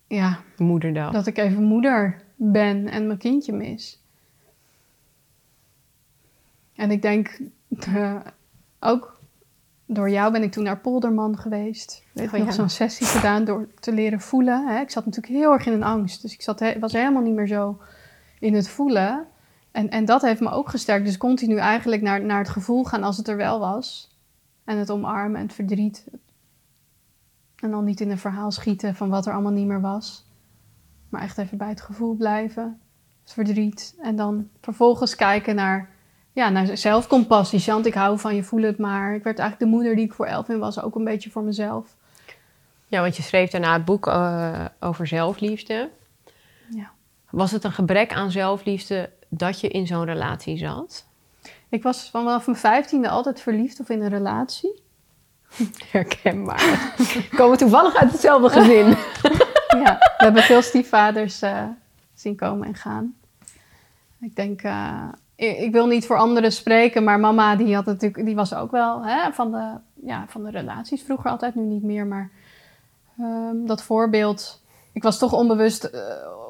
[0.08, 1.12] ja, Moederdag.
[1.12, 4.04] dat ik even moeder ben en mijn kindje mis.
[6.76, 7.40] En ik denk,
[8.80, 9.20] ook
[9.86, 12.04] door jou ben ik toen naar Polderman geweest.
[12.13, 12.52] Ik heb Oh, ja.
[12.52, 14.68] zo'n sessie gedaan door te leren voelen.
[14.68, 14.80] Hè.
[14.80, 16.22] Ik zat natuurlijk heel erg in een angst.
[16.22, 17.82] Dus ik zat, he- was helemaal niet meer zo
[18.40, 19.28] in het voelen.
[19.72, 21.06] En, en dat heeft me ook gesterkt.
[21.06, 24.16] Dus continu eigenlijk naar, naar het gevoel gaan als het er wel was.
[24.66, 26.08] En het omarmen en het verdriet.
[27.56, 30.26] En dan niet in een verhaal schieten van wat er allemaal niet meer was.
[31.10, 32.80] Maar echt even bij het gevoel blijven.
[33.24, 33.96] Het verdriet.
[34.02, 35.90] En dan vervolgens kijken naar
[36.38, 37.60] ja, naar zelfcompassie.
[37.60, 39.15] Chant, ik hou van je, voel het maar.
[39.15, 41.95] Ik werd eigenlijk de moeder die ik voor Elvin was, ook een beetje voor mezelf.
[42.88, 45.89] Ja, want je schreef daarna het boek uh, over zelfliefde.
[46.69, 46.91] Ja.
[47.30, 51.06] Was het een gebrek aan zelfliefde dat je in zo'n relatie zat?
[51.69, 54.82] Ik was vanaf mijn vijftiende altijd verliefd of in een relatie.
[55.91, 56.93] Herkenbaar.
[57.30, 58.88] We komen toevallig uit hetzelfde gezin.
[59.84, 61.63] ja, we hebben veel stiefvaders uh,
[62.13, 63.15] zien komen en gaan.
[64.21, 64.63] Ik denk...
[64.63, 68.71] Uh, ik wil niet voor anderen spreken, maar mama die had natuurlijk, die was ook
[68.71, 69.71] wel hè, van, de,
[70.06, 72.06] ja, van de relaties vroeger altijd, nu niet meer.
[72.06, 72.30] Maar
[73.19, 76.02] um, dat voorbeeld, ik was toch onbewust uh,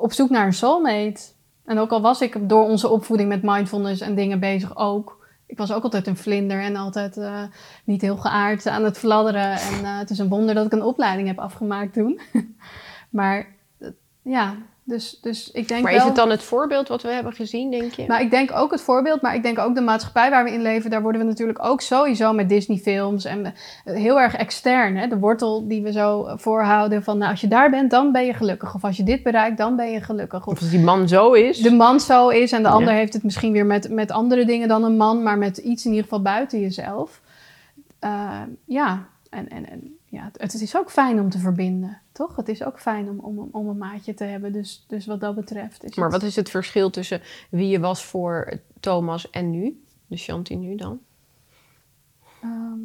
[0.01, 1.21] op zoek naar een soulmate.
[1.65, 5.27] En ook al was ik door onze opvoeding met mindfulness en dingen bezig ook.
[5.45, 7.43] Ik was ook altijd een vlinder en altijd uh,
[7.83, 9.51] niet heel geaard aan het fladderen.
[9.51, 12.19] En uh, het is een wonder dat ik een opleiding heb afgemaakt toen.
[13.09, 13.47] maar
[14.21, 14.55] ja,
[14.89, 16.01] Dus, dus ik denk maar wel...
[16.01, 18.05] is het dan het voorbeeld wat we hebben gezien, denk je?
[18.07, 20.61] Maar ik denk ook het voorbeeld, maar ik denk ook de maatschappij waar we in
[20.61, 24.97] leven, daar worden we natuurlijk ook sowieso met Disney-films en eh, heel erg extern.
[24.97, 25.07] Hè?
[25.07, 28.33] De wortel die we zo voorhouden van, nou, als je daar bent, dan ben je
[28.33, 28.75] gelukkig.
[28.75, 30.47] Of als je dit bereikt, dan ben je gelukkig.
[30.47, 31.57] Of als die man zo is.
[31.57, 32.73] De man zo is en de Ja.
[32.73, 35.83] ander heeft het misschien weer met, met andere dingen dan een man, maar met iets
[35.85, 37.21] in ieder geval buiten jezelf.
[37.99, 42.35] Eh, ja, en, en, en ja, het, het is ook fijn om te verbinden, toch?
[42.35, 44.53] Het is ook fijn om, om, om een maatje te hebben.
[44.53, 47.79] Dus, dus wat dat betreft is Maar het- wat is het verschil tussen wie je
[47.79, 49.83] was voor Thomas en nu?
[50.07, 50.99] De Shanti nu dan?
[52.41, 52.81] Ehm,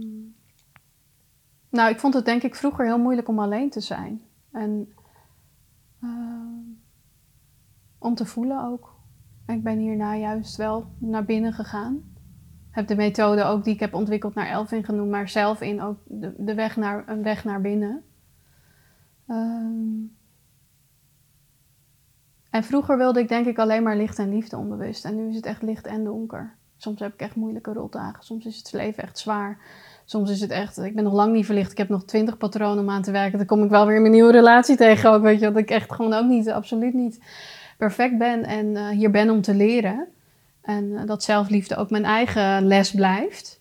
[1.68, 4.22] nou, ik vond het denk ik vroeger heel moeilijk om alleen te zijn.
[4.52, 4.92] En
[6.02, 6.58] ehm,
[7.98, 8.94] om te voelen ook.
[9.46, 12.11] En ik ben hierna juist wel naar binnen gegaan.
[12.72, 15.96] Heb de methode ook die ik heb ontwikkeld naar Elvin genoemd, maar zelf in ook
[16.06, 18.02] de, weg naar, een weg naar binnen.
[19.26, 20.00] Ehm,
[22.50, 25.04] en vroeger wilde ik denk ik alleen maar licht en liefde onbewust.
[25.04, 26.56] En nu is het echt licht en donker.
[26.76, 28.24] Soms heb ik echt moeilijke rotdagen.
[28.24, 29.58] Soms is het leven echt zwaar.
[30.04, 31.70] Soms is het echt, ik ben nog lang niet verlicht.
[31.70, 33.38] Ik heb nog twintig patronen om aan te werken.
[33.38, 35.22] Dan kom ik wel weer in mijn nieuwe relatie tegen ook.
[35.22, 37.20] Weet je, dat ik echt gewoon ook niet, absoluut niet
[37.78, 38.44] perfect ben.
[38.44, 40.08] En eh, hier ben om te leren.
[40.62, 43.60] En eh, dat zelfliefde ook mijn eigen les blijft.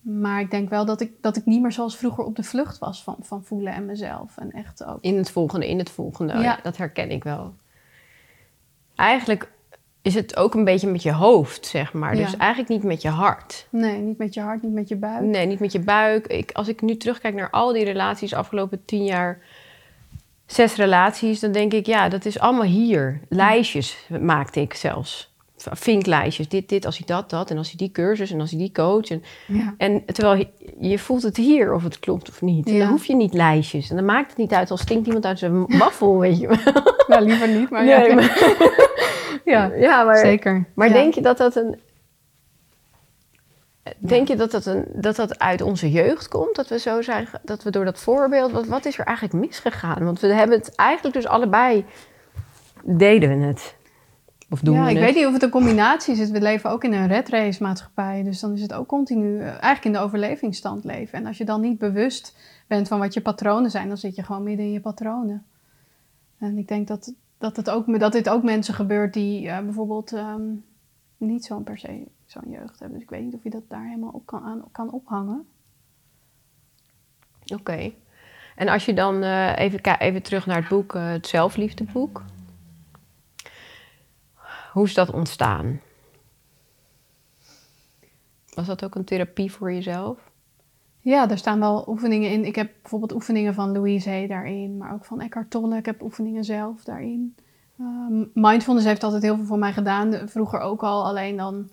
[0.00, 2.78] Maar ik denk wel dat ik, dat ik niet meer zoals vroeger op de vlucht
[2.78, 4.36] was van, van voelen en mezelf.
[4.38, 4.98] En echt ook.
[5.00, 6.32] In het volgende, in het volgende.
[6.32, 6.44] Oh Ja.
[6.44, 7.54] ja, dat herken ik wel.
[8.94, 9.52] Eigenlijk
[10.02, 12.14] is het ook een beetje met je hoofd, zeg maar.
[12.14, 12.38] Dus Ja.
[12.38, 13.66] eigenlijk niet met je hart.
[13.70, 15.22] Nee, niet met je hart, niet met je buik.
[15.22, 16.26] Nee, niet met je buik.
[16.26, 19.38] Ik, als ik nu terugkijk naar al die relaties afgelopen tien jaar,
[20.46, 23.20] zes relaties, dan denk ik, ja, dat is allemaal hier.
[23.28, 25.33] Lijstjes maakte ik zelfs.
[25.72, 26.48] Vinklijstjes.
[26.48, 27.50] Dit, dit, als hij dat, dat.
[27.50, 29.08] En als hij die cursus en als hij die coach.
[29.10, 29.74] En, Ja.
[29.78, 30.48] en terwijl je-
[30.88, 32.68] je voelt het hier of het klopt of niet.
[32.70, 32.78] Ja.
[32.78, 33.90] dan hoef je niet lijstjes.
[33.90, 36.58] En dan maakt het niet uit als stinkt iemand uit zijn waffel, weet je wel.
[37.06, 38.14] Nou, liever niet, maar Nee, ja.
[38.14, 38.38] maar-
[39.44, 40.64] ja, ja, maar, zeker.
[40.74, 41.80] maar denk je dat dat een.
[43.98, 46.54] Denk je dat dat, een, dat dat uit onze jeugd komt?
[46.54, 48.52] Dat we zo zijn, dat we door dat voorbeeld.
[48.52, 50.04] Wat, wat is er eigenlijk misgegaan?
[50.04, 51.84] Want we hebben het eigenlijk dus allebei.
[52.84, 53.74] deden we het.
[54.54, 55.04] Of doen ja, we ik het.
[55.04, 56.30] weet niet of het een combinatie is.
[56.30, 58.22] We leven ook in een red race maatschappij.
[58.22, 61.18] Dus dan is het ook continu eh, eigenlijk in de overlevingsstand leven.
[61.18, 62.36] En als je dan niet bewust
[62.66, 65.46] bent van wat je patronen zijn, dan zit je gewoon midden in je patronen.
[66.38, 70.12] En ik denk dat, dat, het ook, dat dit ook mensen gebeurt die eh, bijvoorbeeld
[70.12, 70.42] ehm,
[71.16, 72.92] niet zo'n per se zo'n jeugd hebben.
[72.98, 75.46] Dus ik weet niet of je dat daar helemaal op kan, aan, kan ophangen.
[77.54, 77.92] Oké.
[78.56, 82.22] En als je dan eh, even, even terug naar het boek, eh, het zelfliefdeboek.
[84.74, 85.80] Hoe is dat ontstaan?
[88.54, 90.30] Was dat ook een therapie voor jezelf?
[91.00, 92.44] Ja, er staan wel oefeningen in.
[92.44, 95.76] Ik heb bijvoorbeeld oefeningen van Louise Hay daarin, maar ook van Eckhart Tolle.
[95.76, 97.34] Ik heb oefeningen zelf daarin.
[97.78, 100.28] Ehm, mindfulness heeft altijd heel veel voor mij gedaan.
[100.28, 101.68] Vroeger ook al, alleen dan...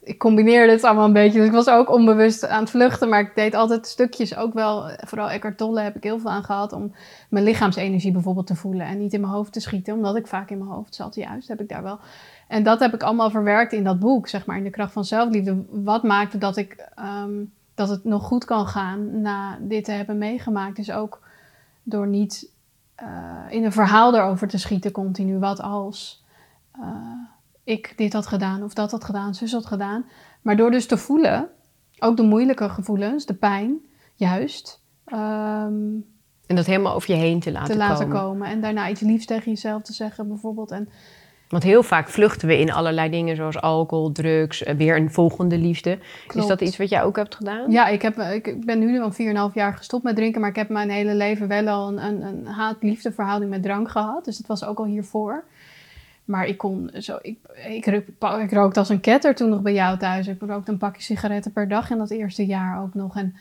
[0.00, 1.38] Ik combineerde het allemaal een beetje.
[1.38, 4.36] Dus ik was ook onbewust aan het vluchten, maar ik deed altijd stukjes.
[4.36, 6.94] Ook wel, vooral Eckhart Tolle heb ik heel veel aan gehad om
[7.28, 8.86] mijn lichaamsenergie bijvoorbeeld te voelen.
[8.86, 11.14] En niet in mijn hoofd te schieten, omdat ik vaak in mijn hoofd zat.
[11.14, 11.98] Juist, heb ik daar wel.
[12.48, 15.04] En dat heb ik allemaal verwerkt in dat boek, zeg maar, in de kracht van
[15.04, 15.64] zelfliefde.
[15.70, 16.88] Wat maakte dat ik...
[16.94, 20.76] ehm, dat het nog goed kan gaan na dit te hebben meegemaakt.
[20.76, 21.20] Dus ook
[21.82, 22.50] door niet
[22.94, 23.08] eh,
[23.48, 25.38] in een verhaal erover te schieten continu.
[25.38, 26.24] Wat als
[26.72, 26.86] eh,
[27.64, 30.04] ik dit had gedaan of dat had gedaan, zus had gedaan.
[30.42, 31.48] Maar door dus te voelen,
[31.98, 33.78] ook de moeilijke gevoelens, de pijn,
[34.14, 35.94] juist, ehm,
[36.46, 38.20] En dat helemaal over je heen te laten, te laten komen.
[38.20, 38.48] komen.
[38.48, 40.70] En daarna iets liefs tegen jezelf te zeggen bijvoorbeeld.
[40.70, 40.88] En
[41.48, 45.58] Want heel vaak vluchten we in allerlei dingen zoals alcohol, drugs, eh, weer een volgende
[45.58, 45.98] liefde.
[46.34, 47.70] Is dat iets wat jij ook hebt gedaan?
[47.70, 50.68] Ja, ik, heb, ik ben nu al 4,5 jaar gestopt met drinken, maar ik heb
[50.68, 54.24] mijn hele leven wel al een, een, een haat-liefde verhouding met drank gehad.
[54.24, 55.44] Dus dat was ook al hiervoor.
[56.32, 57.86] Maar ik kon zo, ik, ik,
[58.40, 60.26] ik rookte als een ketter toen nog bij jou thuis.
[60.26, 63.16] Ik rookte een pakje sigaretten per dag in dat eerste jaar ook nog.
[63.16, 63.34] En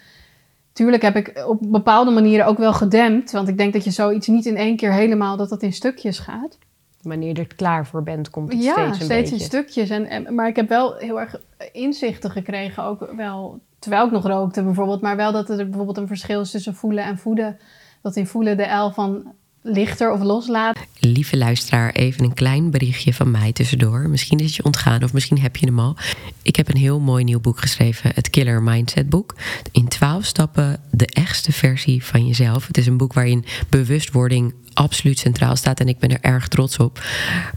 [0.73, 3.32] tuurlijk heb ik op bepaalde manieren ook wel gedempt.
[3.32, 6.19] Want ik denk dat je zoiets niet in één keer helemaal, dat dat in stukjes
[6.19, 6.58] gaat.
[7.01, 9.36] Wanneer je er klaar voor bent, komt het Ja, steeds een steeds beetje.
[9.36, 9.89] in stukjes.
[9.89, 11.36] En, en, maar ik heb wel heel erg
[11.71, 15.01] inzichten gekregen, ook wel terwijl ik nog rookte bijvoorbeeld.
[15.01, 17.58] Maar wel dat er bijvoorbeeld een verschil is tussen voelen en voeden.
[18.01, 20.86] Dat in voelen de L van lichter of loslaten.
[21.00, 24.10] Lieve luisteraar, even een klein berichtje van mij tussendoor.
[24.10, 25.95] Misschien is het je ontgaan of misschien heb je hem al.
[26.41, 29.36] Ik heb een heel mooi nieuw boek geschreven, het Killer Mindset boek.
[29.71, 32.67] In 12 stappen de echtste versie van jezelf.
[32.67, 36.77] Het is een boek waarin bewustwording absoluut centraal staat en ik ben er erg trots
[36.77, 37.03] op.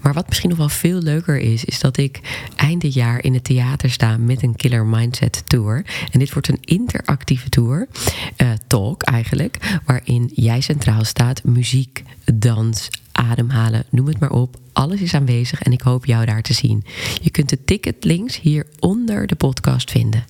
[0.02, 2.20] Maar wat misschien nog wel veel leuker is, is dat ik
[2.56, 5.84] eind dit jaar in het theater sta met een Killer Mindset Tour.
[6.10, 7.88] En dit wordt een interactieve tour,
[8.36, 12.02] eh, talk eigenlijk, waarin jij centraal staat, muziek,
[12.34, 14.56] dans, ademhalen, noem het maar op.
[14.72, 16.84] Alles is aanwezig en ik hoop jou daar te zien.
[17.22, 20.24] Je kunt de ticketlinks hier onder de podcast vinden.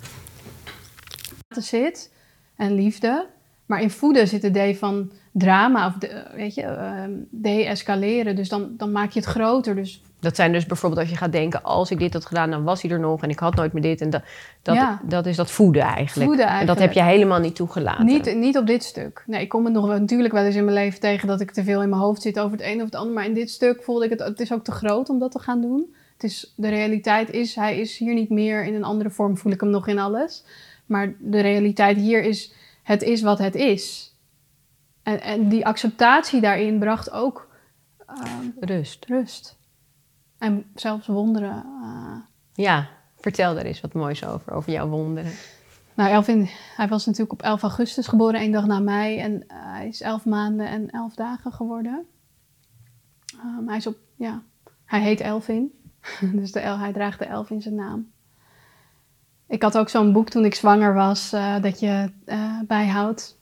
[1.48, 2.10] Zit
[2.56, 3.26] en liefde.
[3.66, 8.36] Maar in voeden zit het idee van drama of de, weet je, uh, de-escaleren.
[8.36, 9.74] Dus dan, dan maak je het groter.
[9.74, 12.64] Dus dat zijn dus bijvoorbeeld als je gaat denken, als ik dit had gedaan, dan
[12.64, 14.00] was hij er nog en ik had nooit meer dit.
[14.00, 14.22] En dat,
[14.62, 16.26] dat, dat is dat voeden eigenlijk.
[16.26, 16.60] voeden eigenlijk.
[16.60, 18.04] En dat heb je helemaal niet toegelaten.
[18.04, 19.22] Niet, niet op dit stuk.
[19.26, 21.64] Nee, ik kom het nog natuurlijk wel eens in mijn leven tegen dat ik te
[21.64, 23.14] veel in mijn hoofd zit over het een of het ander.
[23.14, 25.38] Maar in dit stuk voelde ik het, het is ook te groot om dat te
[25.38, 25.94] gaan doen.
[26.12, 29.52] Het is, de realiteit is, hij is hier niet meer in een andere vorm, voel
[29.52, 30.44] ik hem nog in alles.
[30.86, 32.52] Maar de realiteit hier is,
[32.84, 34.14] het is wat het is.
[35.02, 37.48] En, en die acceptatie daarin bracht ook
[38.06, 39.04] ehm, rust.
[39.04, 39.58] rust.
[40.38, 41.64] En zelfs wonderen.
[41.82, 42.16] Uh...
[42.52, 45.32] Ja, vertel daar eens wat moois over, over jouw wonderen.
[45.94, 49.20] Nou, Elvin, hij was natuurlijk op 11 augustus geboren, één dag na mij.
[49.20, 52.06] En uh, hij is 11 maanden en 11 dagen geworden.
[53.44, 54.42] Um, hij is op, ja,
[54.84, 55.72] hij heet Elvin.
[56.34, 58.12] dus de, hij draagt de elf in zijn naam.
[59.54, 62.10] Ik had ook zo'n boek toen ik zwanger was, uh, dat je
[62.66, 63.38] bijhoudt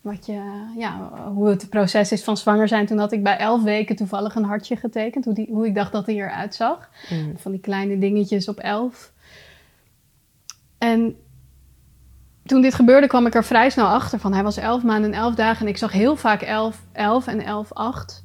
[0.00, 0.40] wat je,
[0.76, 2.86] ja, hoe het proces is van zwanger zijn.
[2.86, 5.24] Toen had ik bij elf weken toevallig een hartje getekend.
[5.24, 6.90] Hoe, die, hoe ik dacht dat hij eruit zag.
[7.10, 7.38] Mm.
[7.38, 9.12] Van die kleine dingetjes op elf.
[10.78, 11.16] En
[12.44, 14.32] toen dit gebeurde kwam ik er vrij snel achter van.
[14.32, 15.66] Hij was elf maanden en elf dagen.
[15.66, 18.24] En ik zag heel vaak elf, elf en elf, acht.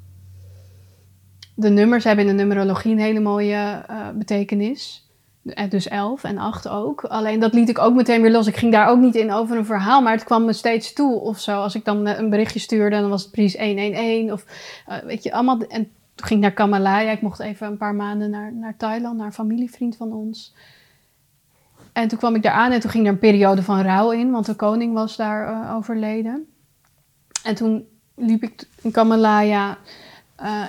[1.56, 5.11] De nummers hebben in de numerologie een hele mooie uh, betekenis.
[5.46, 7.04] Eh, dus 11 en 8 ook.
[7.04, 8.48] Alleen dat liet ik ook meteen weer los.
[8.48, 11.20] Ik ging daar ook niet in over een verhaal, maar het kwam me steeds toe
[11.20, 11.62] of zo.
[11.62, 14.46] Als ik dan een berichtje stuurde, dan was het precies 111 of
[14.90, 15.60] uh, weet je, allemaal.
[15.60, 17.12] En toen ging ik naar Kamalaya.
[17.12, 20.54] Ik mocht even een paar maanden naar, naar Thailand, naar een familievriend van ons.
[21.94, 24.32] En toen kwam ik daar aan en toen ging er een periode van rouw in,
[24.32, 26.48] want de koning was daar overleden.
[27.44, 29.78] En toen liep ik in Kamalaya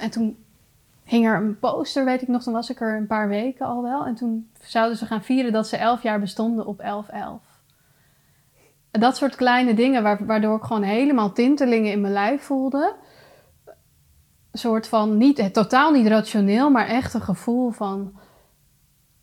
[0.00, 0.41] en toen
[1.12, 2.42] hing er een poster, weet ik nog.
[2.42, 4.07] Toen was ik er een paar weken al wel.
[4.07, 7.51] En toen zouden ze gaan vieren dat ze elf jaar bestonden op 11-11.
[8.90, 12.94] Dat soort kleine dingen waardoor ik gewoon helemaal tintelingen in mijn lijf voelde.
[14.51, 18.12] Een soort van, niet, totaal niet rationeel, maar echt een gevoel van...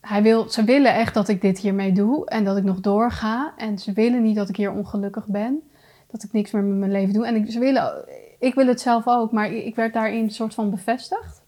[0.02, 3.54] Hij wil, ze willen echt dat ik dit hiermee doe en dat ik nog doorga.
[3.58, 5.70] En ze willen niet dat ik hier ongelukkig ben.
[6.12, 7.26] Dat ik niks meer met mijn leven doe.
[7.26, 8.06] En ze willen,
[8.40, 11.39] ik wil het zelf ook, maar ik werd daarin een soort van bevestigd.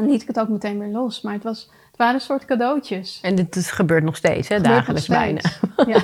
[0.00, 1.20] En liet ik het ook meteen weer los.
[1.20, 3.18] Maar het, was, het waren een soort cadeautjes.
[3.22, 4.60] En dit, gebeurt nog steeds, hè?
[4.60, 5.40] Dagelijks bijna.
[5.86, 6.02] Ja,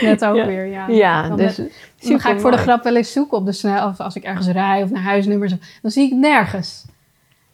[0.00, 0.88] net ook weer, ja.
[0.88, 1.60] Ja, dan dus
[2.00, 3.88] Dan ga ik voor de grap wel eens zoeken op de snel...
[3.88, 5.54] Of als ik ergens rij of naar huisnummers...
[5.82, 6.84] Dan zie ik het nergens.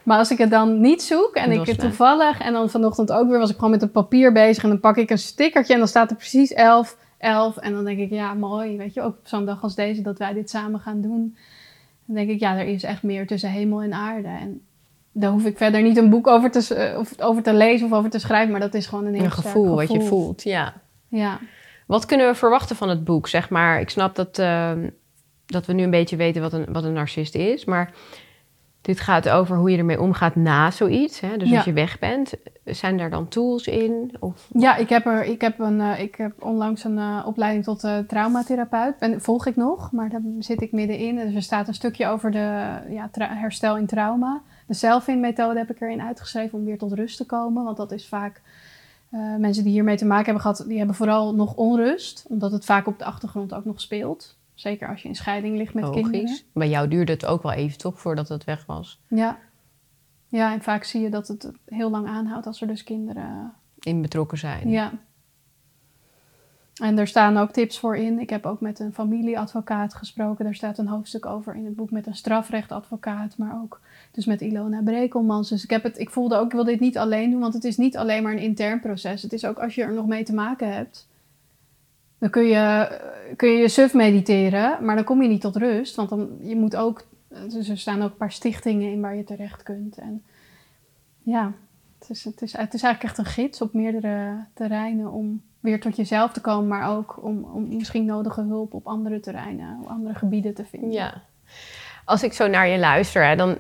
[0.03, 2.41] Maar als ik het dan niet zoek en ik het toevallig...
[2.41, 4.63] En dan vanochtend ook weer was ik gewoon met het papier bezig...
[4.63, 7.57] En dan pak ik een stickertje en dan staat er precies 11, 11.
[7.57, 8.77] En dan denk ik, ja, mooi.
[8.77, 11.37] Weet je, ook op zo'n dag als deze dat wij dit samen gaan doen.
[12.05, 14.29] Dan denk ik, ja, er is echt meer tussen hemel en aarde.
[14.29, 14.63] En
[15.21, 17.93] daar hoef ik verder niet een boek over te, eh, of over te lezen of
[17.93, 20.43] over te schrijven, maar dat is gewoon een heel een gevoel, gevoel, wat je voelt.
[20.43, 20.75] Ja.
[21.09, 21.39] ja.
[21.87, 23.29] Wat kunnen we verwachten van het boek?
[23.29, 24.89] Zeg maar, ik snap dat, ehm,
[25.47, 27.93] dat we nu een beetje weten wat een, wat een narcist is, maar
[28.81, 31.21] dit gaat over hoe je ermee omgaat na zoiets.
[31.21, 31.37] Hè?
[31.37, 32.33] Dus als je weg bent,
[32.65, 34.17] zijn daar dan tools in?
[34.21, 34.49] Of?
[34.53, 37.85] Ja, ik heb, er, ik, heb een, uh, ik heb onlangs een uh, opleiding tot
[37.85, 38.95] uh, traumatherapeut.
[38.99, 41.17] En volg ik nog, maar daar zit ik middenin.
[41.17, 44.43] Dus er staat een stukje over de ja, herstel in trauma.
[44.69, 47.65] De zelfin-methode heb ik erin uitgeschreven om weer tot rust te komen.
[47.65, 48.43] Want dat is vaak...
[49.39, 52.25] mensen die hiermee te maken hebben gehad, die hebben vooral nog onrust.
[52.29, 54.37] Omdat het vaak op de achtergrond ook nog speelt.
[54.55, 56.11] Zeker als je in scheiding ligt met Logisch.
[56.11, 56.39] kinderen.
[56.53, 59.01] Bij jou duurde het ook wel even toch voordat het weg was?
[59.07, 59.39] Ja.
[60.29, 63.53] Ja, en vaak zie je dat het heel lang aanhoudt als er dus kinderen...
[63.79, 64.69] In betrokken zijn.
[64.69, 64.93] Ja.
[66.79, 68.19] En er staan ook tips voor in.
[68.19, 70.45] Ik heb ook met een familieadvocaat gesproken.
[70.45, 74.41] Daar staat een hoofdstuk over in het boek met een strafrechtadvocaat, maar ook dus met
[74.41, 75.49] Ilona Brekelmans.
[75.49, 77.65] Dus ik, heb het, ik voelde ook, ik wil dit niet alleen doen, want het
[77.65, 79.23] is niet alleen maar een intern proces.
[79.23, 81.09] Het is ook als je er nog mee te maken hebt,
[82.19, 82.99] dan kun je
[83.37, 85.97] kun je, je suf mediteren, maar dan kom je niet tot rust.
[85.97, 87.07] Want dan, je moet ook,
[87.49, 89.99] dus er staan ook een paar stichtingen in waar je terecht kunt.
[89.99, 90.23] En
[91.23, 91.53] ja,
[91.99, 95.81] het is, het is, het is eigenlijk echt een gids op meerdere terreinen om weer
[95.81, 99.89] tot jezelf te komen, maar ook om, om misschien nodige hulp op andere terreinen, op
[99.89, 100.91] andere gebieden te vinden.
[100.91, 101.23] Ja.
[102.05, 103.59] Als ik zo naar je luister, hè, dan,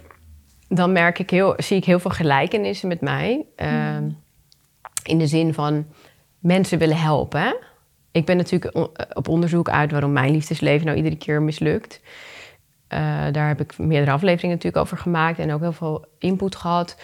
[0.68, 3.46] dan merk ik heel, zie ik heel veel gelijkenissen met mij.
[3.56, 3.96] Uh,
[5.02, 5.86] In de zin van
[6.38, 7.56] mensen willen helpen.
[8.12, 12.00] Ik ben natuurlijk op onderzoek uit waarom mijn liefdesleven nou iedere keer mislukt.
[12.92, 12.98] Uh,
[13.32, 16.96] daar heb ik meerdere afleveringen natuurlijk over gemaakt en ook heel veel input gehad.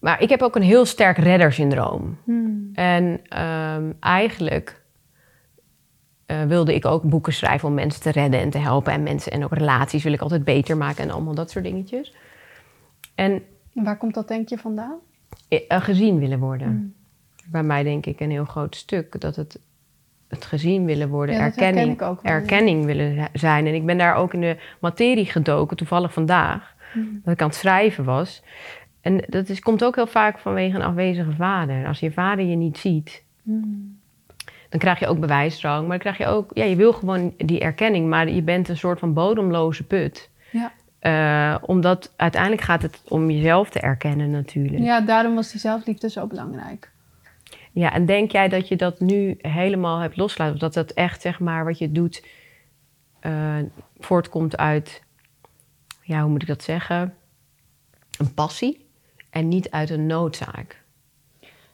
[0.00, 2.18] Maar ik heb ook een heel sterk reddersyndroom.
[2.24, 2.70] Hmm.
[2.74, 4.82] En um, eigenlijk
[6.26, 8.92] uh, wilde ik ook boeken schrijven om mensen te redden en te helpen.
[8.92, 12.14] En mensen en ook relaties wil ik altijd beter maken en allemaal dat soort dingetjes.
[13.14, 14.98] En waar komt dat denk je vandaan?
[15.48, 16.68] eh, gezien willen worden.
[16.68, 16.94] Mm.
[17.50, 19.20] Bij mij denk ik een heel groot stuk.
[19.20, 19.60] Dat het,
[20.28, 22.16] het gezien willen worden, Ja, erkenning, ja.
[22.22, 23.66] erkenning willen zi- zijn.
[23.66, 26.74] En ik ben daar ook in de materie gedoken, toevallig vandaag.
[26.94, 27.20] Mm.
[27.24, 28.42] Dat ik aan het schrijven was.
[29.00, 31.86] En dat is, komt ook heel vaak vanwege een afwezige vader.
[31.86, 33.98] Als je vader je niet ziet, Mm.
[34.68, 35.80] dan krijg je ook bewijsdrang.
[35.80, 38.76] Maar dan krijg je ook, ja, je wil gewoon die erkenning, maar je bent een
[38.76, 40.30] soort van bodemloze put.
[40.50, 40.72] Ja.
[40.98, 44.82] Eh, omdat uiteindelijk gaat het om jezelf te erkennen natuurlijk.
[44.82, 46.90] ja, daarom was die zelfliefde zo belangrijk.
[47.72, 50.54] Ja, en denk jij dat je dat nu helemaal hebt losgelaten?
[50.54, 52.26] Of dat dat echt, zeg maar, wat je doet,
[53.20, 53.56] eh,
[53.98, 55.02] voortkomt uit,
[56.02, 57.14] ja, hoe moet ik dat zeggen?
[58.18, 58.88] Een passie
[59.30, 60.82] en niet uit een noodzaak.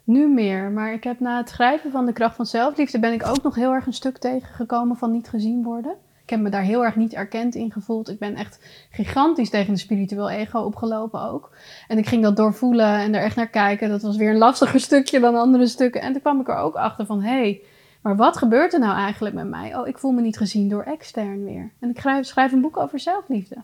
[0.04, 3.26] Nu meer, maar ik heb na het schrijven van De Kracht van Zelfliefde ben ik
[3.26, 5.96] ook nog heel erg een stuk tegengekomen van niet gezien worden.
[6.22, 8.08] Ik heb me daar heel erg niet erkend in gevoeld.
[8.08, 11.50] Ik ben echt gigantisch tegen de spiritueel ego opgelopen ook.
[11.88, 13.88] En ik ging dat doorvoelen en er echt naar kijken.
[13.88, 16.00] Dat was weer een lastiger stukje dan andere stukken.
[16.00, 17.62] En toen kwam ik er ook achter van, hé, hey,
[18.02, 19.76] maar wat gebeurt er nou eigenlijk met mij?
[19.76, 21.72] Oh, ik voel me niet gezien door extern weer.
[21.80, 23.56] En ik schrijf, schrijf een boek over zelfliefde.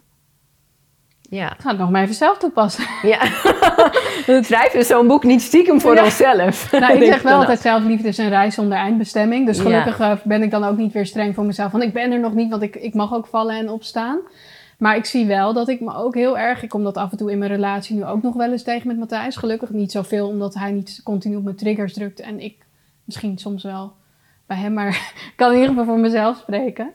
[1.37, 1.53] Ja.
[1.53, 2.85] Ik ga het nog maar even zelf toepassen.
[3.13, 3.25] ja.
[4.43, 6.05] Schrijf dus zo'n boek niet stiekem voor Ja.
[6.05, 6.71] onszelf.
[6.81, 9.47] Nou, ik zeg wel altijd zelfliefde is een reis zonder eindbestemming.
[9.47, 11.73] Dus gelukkig eh, ben ik dan ook niet weer streng voor mezelf.
[11.73, 14.19] Want ik ben er nog niet, want ik, ik mag ook vallen en opstaan.
[14.79, 16.63] Maar ik zie wel dat ik me ook heel erg...
[16.63, 18.87] Ik kom dat af en toe in mijn relatie nu ook nog wel eens tegen
[18.89, 19.37] met Matthijs.
[19.37, 22.21] Gelukkig niet zoveel, omdat hij niet continu op mijn triggers drukt.
[22.21, 22.57] En ik
[23.05, 23.93] misschien soms wel
[24.47, 24.89] bij hem, maar
[25.31, 26.91] ik kan in ieder geval voor mezelf spreken.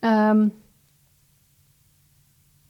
[0.00, 0.46] Ehm,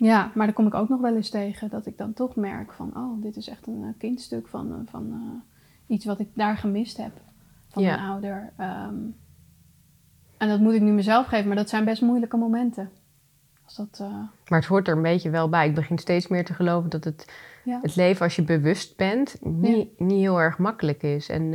[0.03, 1.71] ja, maar daar kom ik ook nog wel eens tegen.
[1.71, 2.91] Dat ik dan toch merk van...
[2.97, 4.73] Oh, dit is echt een eh, kindstuk van...
[4.73, 7.12] eh, van eh, iets wat ik daar gemist heb
[7.69, 7.97] van Ja.
[7.97, 8.53] mijn ouder.
[8.57, 8.95] Ehm,
[10.38, 12.91] en dat moet ik nu mezelf geven, maar dat zijn best moeilijke momenten.
[13.65, 13.99] Als dat,
[14.49, 15.69] Maar het hoort er een beetje wel bij.
[15.69, 17.33] Ik begin steeds meer te geloven dat het,
[17.65, 17.79] ja.
[17.83, 21.29] het leven als je bewust bent niet, niet heel erg makkelijk is.
[21.29, 21.53] En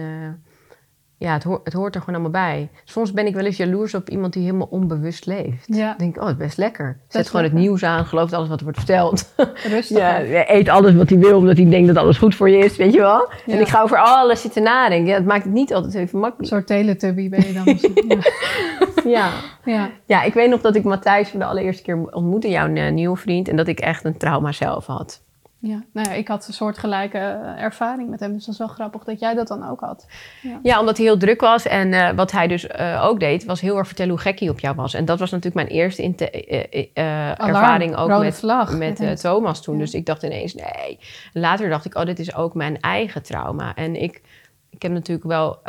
[1.20, 2.70] ja, het, hoort het hoort er gewoon allemaal bij.
[2.84, 5.66] Soms ben ik wel eens jaloers op iemand die helemaal onbewust leeft.
[5.68, 5.88] Ja.
[5.88, 7.00] Dan denk ik, oh, het is best lekker.
[7.08, 9.34] Zet Best gewoon het nieuws aan, gelooft alles wat er wordt verteld.
[9.76, 9.98] rustig.
[9.98, 12.78] ja, eet alles wat hij wil, omdat hij denkt dat alles goed voor je is,
[12.78, 13.30] weet je wel.
[13.46, 13.54] Ja.
[13.54, 15.08] En ik ga over alles zitten nadenken.
[15.08, 16.50] Ja, het maakt het niet altijd even Een makkelijk.
[16.50, 17.64] soort teletubby ben je dan.
[17.64, 18.06] misschien.
[19.04, 19.12] ja.
[19.12, 19.32] Ja.
[19.66, 19.90] ja.
[20.06, 23.18] ja, ik weet nog dat ik Matthijs voor de allereerste keer ontmoette, jouw eh, nieuwe
[23.18, 23.48] vriend.
[23.48, 25.26] En dat ik echt een trauma zelf had.
[25.68, 25.84] Ja.
[25.92, 29.04] Nou ja, ik had een soortgelijke eh, ervaring met hem, dus dat is wel grappig
[29.04, 30.08] dat jij dat dan ook had.
[30.64, 31.66] Ja, omdat hij heel druk was.
[31.66, 34.50] En eh, wat hij dus eh, ook deed, was heel erg vertellen hoe gek hij
[34.50, 34.94] op jou was.
[34.94, 36.04] En dat was natuurlijk mijn eerste
[37.38, 39.20] Alarm, ervaring ook rode met, vlag met.
[39.20, 39.74] Thomas toen.
[39.74, 39.80] Ja.
[39.80, 41.00] Dus ik dacht ineens, nee.
[41.34, 43.76] Later dacht ik, oh, dit is ook mijn eigen trauma.
[43.76, 44.22] En ik,
[44.70, 45.60] ik heb natuurlijk wel...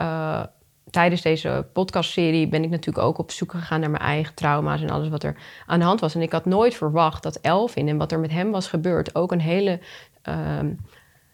[0.90, 4.90] tijdens deze podcastserie ben ik natuurlijk ook op zoek gegaan naar mijn eigen trauma's en
[4.90, 6.14] alles wat er aan de hand was.
[6.14, 9.32] En ik had nooit verwacht dat Elvin en wat er met hem was gebeurd ook
[9.32, 9.80] een hele
[10.22, 10.70] ehm,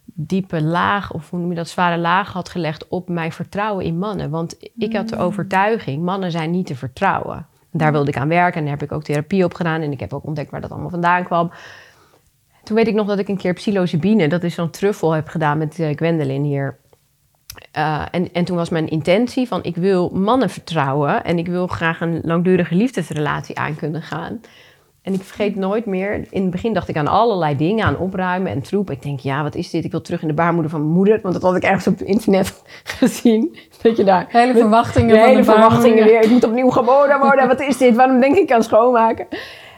[0.04, 3.98] diepe laag, of hoe noem je dat, zware laag had gelegd op mijn vertrouwen in
[3.98, 4.30] mannen.
[4.30, 7.46] Want ik had de overtuiging, mannen zijn niet te vertrouwen.
[7.70, 9.80] Daar wilde ik aan werken en daar heb ik ook therapie op gedaan.
[9.80, 11.50] En ik heb ook ontdekt waar dat allemaal vandaan kwam.
[12.62, 15.58] Toen weet ik nog dat ik een keer psilocybine, dat is zo'n truffel, heb gedaan
[15.58, 16.78] met eh, Gwendolyn hier.
[17.76, 21.66] Uh, en, en toen was mijn intentie van ik wil mannen vertrouwen en ik wil
[21.66, 24.40] graag een langdurige liefdesrelatie aan kunnen gaan.
[25.02, 28.52] En ik vergeet nooit meer, in het begin dacht ik aan allerlei dingen, aan opruimen
[28.52, 28.90] en troep.
[28.90, 29.84] Ik denk, ja, wat is dit?
[29.84, 31.98] Ik wil terug in de baarmoeder van mijn moeder, want dat had ik ergens op
[31.98, 32.62] het internet
[32.98, 33.56] gezien.
[33.82, 36.22] Dat je daar Hele verwachtingen van hele de verwachtingen weer.
[36.22, 37.48] Ik moet opnieuw geboren worden.
[37.48, 37.94] Wat is dit?
[37.96, 39.26] Waarom denk ik aan schoonmaken?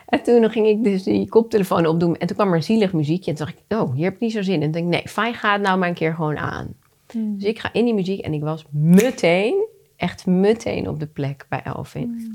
[0.06, 2.16] En toen ging ik dus die koptelefoon opdoen.
[2.16, 3.30] En toen kwam er een zielig muziekje.
[3.30, 4.62] En toen dacht ik, oh, hier heb ik niet zo zin in.
[4.62, 6.74] En toen denk ik, nee, fijn, ga het nou maar een keer gewoon aan.
[7.16, 11.46] Dus ik ga in die muziek en ik was meteen, echt meteen op de plek
[11.48, 12.30] bij Elvin.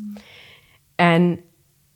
[0.96, 1.40] En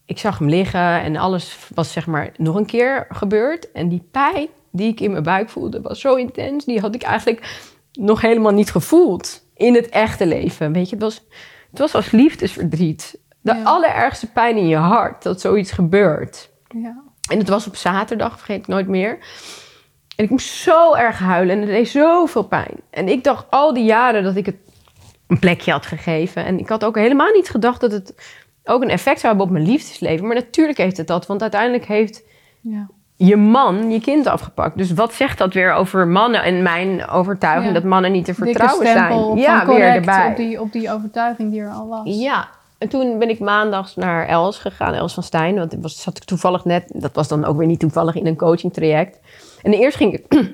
[0.05, 3.71] ik zag hem liggen en alles was zeg maar nog een keer gebeurd.
[3.71, 6.65] En die pijn die ik in mijn buik voelde was zo intens.
[6.65, 10.71] Die had ik eigenlijk nog helemaal niet gevoeld in het echte leven.
[10.71, 11.23] Weet je, het was,
[11.69, 13.19] het was als liefdesverdriet.
[13.41, 13.63] De Ja.
[13.63, 16.49] allerergste pijn in je hart dat zoiets gebeurt.
[16.67, 17.03] Ja.
[17.29, 19.17] En het was op zaterdag, vergeet ik nooit meer.
[20.15, 22.73] En ik moest zo erg huilen en het deed zoveel pijn.
[22.89, 24.55] En ik dacht al die jaren dat ik het
[25.27, 26.45] een plekje had gegeven.
[26.45, 28.13] En ik had ook helemaal niet gedacht dat het
[28.63, 30.25] ook een effect zou hebben op mijn liefdesleven.
[30.27, 32.23] Maar natuurlijk heeft het dat, want uiteindelijk heeft
[32.61, 32.87] Ja.
[33.15, 34.77] je man je kind afgepakt.
[34.77, 37.73] Dus wat zegt dat weer over mannen en mijn overtuiging Ja.
[37.73, 39.35] dat mannen niet te vertrouwen zijn?
[39.37, 40.27] Ja, van weer erbij.
[40.29, 42.01] Op die, op die overtuiging die er al was.
[42.03, 45.55] Ja, en toen ben ik maandags naar Els gegaan, Els van Stijn.
[45.55, 48.27] Want ik was, zat ik toevallig net, dat was dan ook weer niet toevallig, in
[48.27, 49.19] een coaching traject.
[49.65, 50.25] En eerst ging ik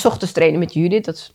[0.00, 1.04] s ochtends trainen met Judith.
[1.04, 1.34] Dat is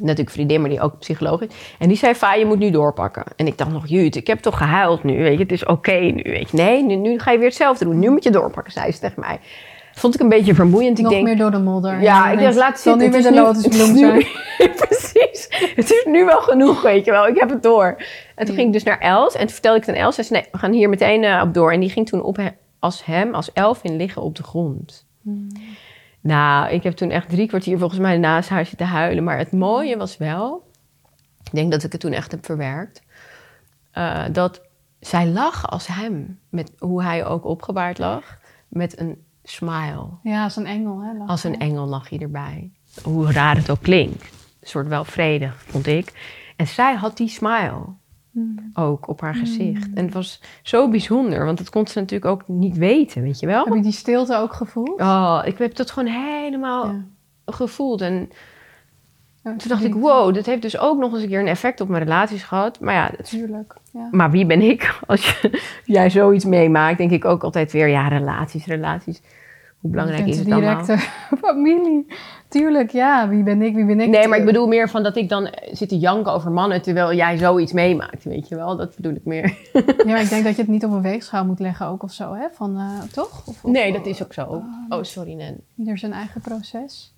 [0.00, 1.48] natuurlijk vriendin, maar die ook psycholoog is.
[1.78, 3.24] En die zei, Va, je moet nu doorpakken.
[3.36, 5.42] En ik dacht nog, Judith, ik heb toch gehuild nu, weet je.
[5.42, 6.56] Het is oké nu, weet je.
[6.56, 7.98] Nee, nu, nu ga je weer hetzelfde doen.
[7.98, 9.40] Nu moet je doorpakken, zei ze tegen mij.
[9.92, 10.98] vond ik een beetje vermoeiend.
[10.98, 12.00] Ik Nog denk, meer door de modder.
[12.00, 13.02] ja, ik dacht, laat zitten.
[13.06, 14.26] nu weer de lotusbloem zijn.
[14.88, 15.46] Precies.
[15.74, 17.26] Het is nu wel genoeg, weet je wel.
[17.26, 17.96] Ik heb het door.
[18.34, 19.34] En toen ging ik dus naar Els.
[19.34, 20.14] En toen vertelde ik het aan Els.
[20.14, 21.72] Ze zei, nee, we gaan hier meteen eh, op door.
[21.72, 22.48] En die ging toen op he-
[22.78, 25.06] als hem, als Elvin, liggen op de grond.
[26.24, 29.24] Nou, ik heb toen echt drie kwartier volgens mij naast haar zitten huilen.
[29.24, 30.70] Maar het mooie was wel...
[31.44, 33.02] Ik denk dat ik het toen echt heb verwerkt.
[33.90, 34.62] eh, dat
[35.00, 36.40] zij lag als hem.
[36.48, 38.38] Met hoe hij ook opgebaard lag.
[38.68, 40.08] Met een smile.
[40.22, 41.00] Ja, als een engel.
[41.00, 42.70] Hè, lag Als een engel lag hij erbij.
[43.02, 44.22] Hoe raar het ook klinkt.
[44.60, 46.12] Een soort wel vredig, vond ik.
[46.56, 47.84] En zij had die smile
[48.34, 48.70] Hmm.
[48.74, 49.88] ook op haar gezicht.
[49.94, 53.46] En het was zo bijzonder, want dat kon ze natuurlijk ook niet weten, weet je
[53.46, 53.64] wel?
[53.64, 55.00] Heb je die stilte ook gevoeld?
[55.00, 57.04] Oh, ik heb dat gewoon helemaal Ja.
[57.46, 58.00] gevoeld.
[58.00, 58.30] En
[59.44, 61.80] Ja, toen dacht ik, wow, dit heeft dus ook nog eens een keer een effect
[61.80, 62.80] op mijn relaties gehad.
[62.80, 63.74] Maar ja, het- Tuurlijk.
[63.92, 64.08] Ja.
[64.10, 64.98] maar wie ben ik?
[65.06, 69.22] Als je, jij zoiets meemaakt, denk ik ook altijd weer, ja, relaties, relaties.
[69.84, 70.84] Hoe belangrijk is het allemaal?
[70.84, 71.06] directe
[71.46, 72.06] familie.
[72.48, 73.28] Tuurlijk, ja.
[73.28, 74.08] Wie ben ik, wie ben ik?
[74.08, 77.14] Nee, maar ik bedoel meer van dat ik dan zit te janken over mannen terwijl
[77.14, 78.76] jij zoiets meemaakt, weet je wel?
[78.76, 79.56] Dat bedoel ik meer.
[79.72, 82.12] Ja, maar ik denk dat je het niet op een weegschaal moet leggen ook of
[82.12, 82.46] zo, hè?
[82.52, 83.42] Van, eh, toch?
[83.46, 84.62] Of, of- Nee, dat is ook zo.
[84.88, 85.60] Oh, sorry, Nen.
[85.76, 87.13] Ieder zijn eigen proces.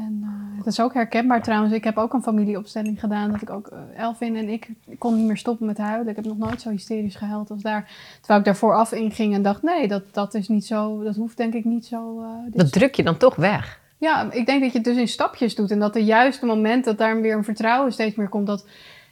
[0.00, 1.72] En eh, het is ook herkenbaar trouwens.
[1.74, 3.30] Ik heb ook een familieopstelling gedaan.
[3.30, 6.08] Dat ik ook, eh, Elvin en ik, ik kon niet meer stoppen met huilen.
[6.08, 7.90] Ik heb nog nooit zo hysterisch gehuild als daar.
[8.18, 11.02] Terwijl ik daarvoor af inging en dacht, nee, dat, dat is niet zo.
[11.02, 12.20] Dat hoeft denk ik niet zo.
[12.22, 13.80] eh, Dat druk je dan toch weg.
[13.98, 15.70] Ja, ik denk dat je het dus in stapjes doet.
[15.70, 18.46] En dat de juiste moment dat daar weer een vertrouwen steeds meer komt.
[18.46, 18.66] Dat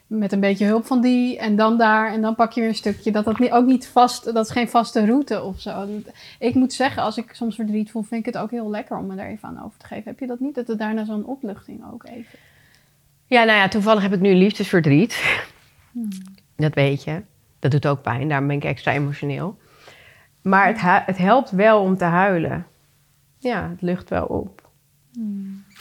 [0.08, 2.74] met een beetje hulp van die en dan daar en dan pak je weer een
[2.74, 3.12] stukje.
[3.12, 5.86] Dat dat ook niet vast, dat is geen vaste route of zo.
[6.38, 9.06] Ik moet zeggen, als ik soms verdriet voel, vind ik het ook heel lekker om
[9.06, 10.04] me daar even aan over te geven.
[10.04, 10.54] Heb je dat niet?
[10.54, 12.38] Dat het daarna zo'n opluchting ook even.
[13.26, 15.40] Ja, nou ja, toevallig heb ik nu liefdesverdriet.
[16.56, 17.22] Dat weet je.
[17.58, 19.58] Dat doet ook pijn, daarom ben ik extra emotioneel.
[20.42, 22.66] Maar het, het helpt wel om te huilen.
[23.38, 24.70] Ja, het lucht wel op.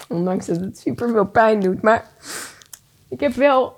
[0.07, 1.81] Ondanks dat het super veel pijn doet.
[1.81, 2.05] Maar
[3.09, 3.75] ik heb wel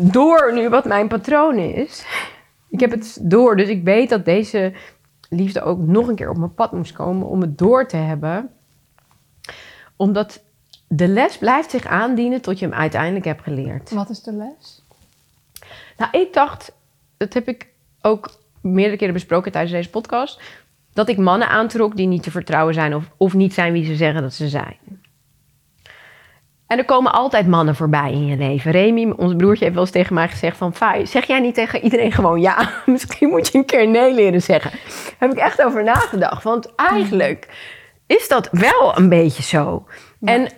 [0.00, 2.04] door nu wat mijn patroon is.
[2.68, 4.72] Ik heb het door, dus ik weet dat deze
[5.28, 8.50] liefde ook nog een keer op mijn pad moest komen om het door te hebben.
[9.96, 10.42] Omdat
[10.88, 13.90] de les blijft zich aandienen tot je hem uiteindelijk hebt geleerd.
[13.90, 14.84] Wat is de les?
[15.96, 16.72] Nou, ik dacht,
[17.16, 17.68] dat heb ik
[18.00, 18.30] ook
[18.60, 20.40] meerdere keren besproken tijdens deze podcast,
[20.92, 23.96] dat ik mannen aantrok die niet te vertrouwen zijn of, of niet zijn wie ze
[23.96, 24.76] zeggen dat ze zijn.
[26.72, 28.70] En er komen altijd mannen voorbij in je leven.
[28.70, 30.74] Remy, ons broertje, heeft wel eens tegen mij gezegd van...
[31.04, 32.70] Zeg jij niet tegen iedereen gewoon ja?
[32.86, 34.70] Misschien moet je een keer nee leren zeggen.
[34.70, 36.42] Daar heb ik echt over nagedacht.
[36.42, 37.48] Want eigenlijk
[38.06, 39.86] is dat wel een beetje zo.
[40.20, 40.48] En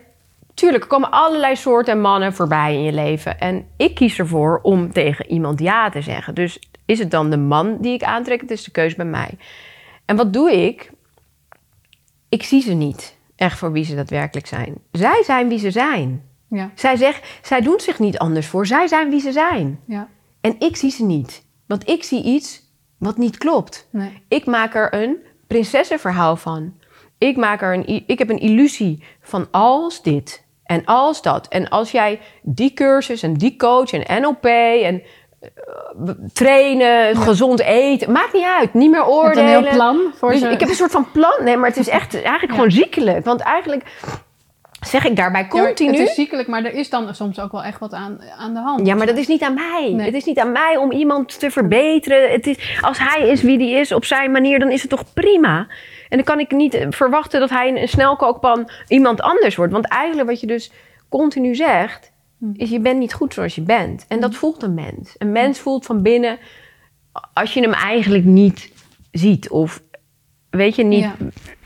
[0.54, 3.40] tuurlijk, er komen allerlei soorten mannen voorbij in je leven.
[3.40, 6.34] En ik kies ervoor om tegen iemand ja te zeggen.
[6.34, 8.40] Dus is het dan de man die ik aantrek?
[8.40, 9.30] Het is de keuze bij mij.
[10.04, 10.90] En wat doe ik?
[12.28, 14.74] Ik zie ze niet echt voor wie ze daadwerkelijk zijn.
[14.92, 16.22] Zij zijn wie ze zijn.
[16.48, 18.66] Ja, Zij, zegt, zij doen zich niet anders voor.
[18.66, 19.80] Zij zijn wie ze zijn.
[19.86, 20.08] ja,
[20.40, 21.44] En ik zie ze niet.
[21.66, 22.62] Want ik zie iets
[22.98, 23.88] wat niet klopt.
[23.90, 24.22] nee.
[24.28, 25.16] Ik maak er een
[25.46, 26.74] prinsessenverhaal van.
[27.18, 31.48] Ik, maak er een, ik heb een illusie van als dit en als dat.
[31.48, 35.02] En als jij die cursus en die coach en NLP en
[36.32, 38.74] trainen, gezond eten, maakt niet uit.
[38.74, 39.44] Niet meer oordelen.
[39.54, 40.48] een heel plan voor Dus ze.
[40.48, 41.34] ik heb een soort van plan.
[41.44, 42.54] Nee, maar het is echt eigenlijk Ja.
[42.54, 43.24] gewoon ziekelijk.
[43.24, 43.82] Want eigenlijk
[44.80, 45.90] zeg ik daarbij Ja, continu...
[45.98, 48.60] het is ziekelijk, maar er is dan soms ook wel echt wat aan, aan de
[48.60, 48.86] hand.
[48.86, 49.92] Ja, maar dat is niet aan mij.
[49.92, 50.06] Nee.
[50.06, 52.30] Het is niet aan mij om iemand te verbeteren.
[52.30, 55.04] Het is, als hij is wie die is op zijn manier, dan is het toch
[55.14, 55.58] prima.
[56.08, 59.72] En dan kan ik niet verwachten dat hij in een snelkookpan iemand anders wordt.
[59.72, 60.70] Want eigenlijk wat je dus
[61.08, 62.12] continu zegt.
[62.52, 64.04] Is je bent niet goed zoals je bent.
[64.08, 65.14] En dat voelt een mens.
[65.18, 66.38] Een mens voelt van binnen
[67.32, 68.72] als je hem eigenlijk niet
[69.10, 69.48] ziet.
[69.50, 69.82] Of
[70.50, 71.14] weet je, niet, Ja.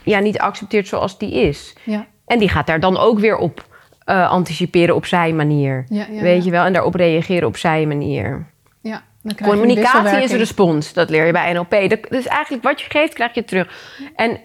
[0.03, 0.19] ja.
[0.19, 1.75] niet accepteert zoals die is.
[1.83, 3.67] Ja, En die gaat daar dan ook weer op
[4.05, 5.85] eh, anticiperen op zijn manier.
[5.89, 6.05] ja.
[6.09, 6.65] Weet je wel?
[6.65, 8.47] En daarop reageren op zijn manier.
[8.81, 10.93] Ja, dan krijg Communicatie is respons.
[10.93, 11.89] Dat leer je bij NLP.
[11.89, 13.97] Dat, dus eigenlijk wat je geeft, krijg je terug.
[14.15, 14.39] En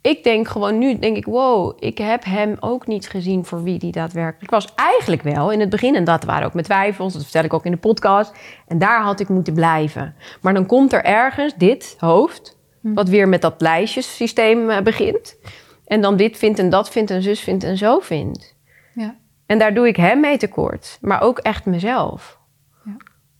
[0.00, 3.78] ik denk gewoon nu, denk ik, wow, ik heb hem ook niet gezien voor wie
[3.78, 4.74] die daadwerkelijk was.
[4.74, 5.94] Eigenlijk wel in het begin.
[5.94, 7.12] En dat waren ook mijn twijfels.
[7.12, 8.32] Dat vertel ik ook in de podcast.
[8.66, 10.14] En daar had ik moeten blijven.
[10.40, 15.36] Maar dan komt er ergens dit hoofd, wat weer met dat lijstjesysteem eh, begint.
[15.84, 18.56] En dan dit vindt en dat vindt en zus vindt en zo vindt.
[18.94, 20.98] Ja, En daar doe ik hem mee tekort.
[21.00, 22.38] Maar ook echt mezelf.
[22.84, 22.96] Ja.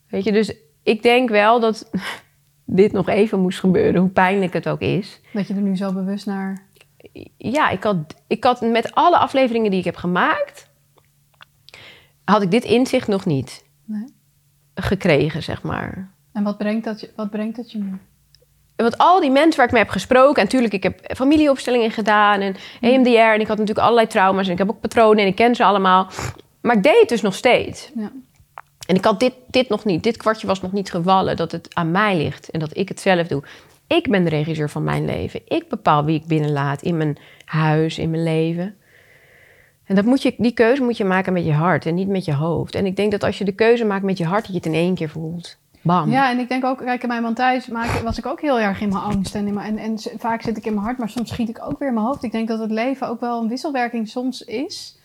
[0.07, 0.53] Weet je, dus
[0.83, 1.89] ik denk wel dat
[2.71, 5.21] dit nog even moest gebeuren, hoe pijnlijk het ook is.
[5.33, 6.67] dat je er nu zo bewust naar...
[7.37, 7.97] Ja, ik had,
[8.27, 10.69] ik had met alle afleveringen die ik heb gemaakt,
[12.23, 14.05] had ik dit inzicht nog niet Nee.
[14.75, 16.11] gekregen, zeg maar.
[16.33, 17.97] En wat brengt dat je, wat brengt dat je nu?
[18.75, 20.35] want al die mensen waar ik mee heb gesproken...
[20.35, 23.09] en natuurlijk, ik heb familieopstellingen gedaan en EMDR...
[23.17, 25.63] en ik had natuurlijk allerlei trauma's en ik heb ook patronen en ik ken ze
[25.63, 26.07] allemaal.
[26.61, 27.91] Maar ik deed het dus nog steeds.
[27.95, 28.11] Ja.
[28.89, 31.35] En ik had dit, dit nog niet, dit kwartje was nog niet gevallen...
[31.35, 33.43] dat het aan mij ligt en dat ik het zelf doe.
[33.87, 35.41] Ik ben de regisseur van mijn leven.
[35.47, 38.75] Ik bepaal wie ik binnenlaat in mijn huis, in mijn leven.
[39.83, 42.25] En dat moet je, die keuze moet je maken met je hart en niet met
[42.25, 42.75] je hoofd.
[42.75, 44.41] En ik denk dat als je de keuze maakt met je hart...
[44.41, 45.57] dat je het in één keer voelt.
[45.81, 46.11] Bam.
[46.11, 48.59] Ja, en ik denk ook, kijk, in mijn man thuis maak- was ik ook heel
[48.59, 49.35] erg in mijn angst.
[49.35, 51.65] En, in mijn, en, en vaak zit ik in mijn hart, maar soms schiet ik
[51.65, 52.23] ook weer in mijn hoofd.
[52.23, 54.97] Ik denk dat het leven ook wel een wisselwerking soms is.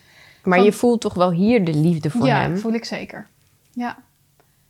[0.42, 2.58] Maar Van- je voelt toch wel hier de liefde voor ja, hem?
[2.58, 3.26] voel ik zeker.
[3.74, 3.96] Ja.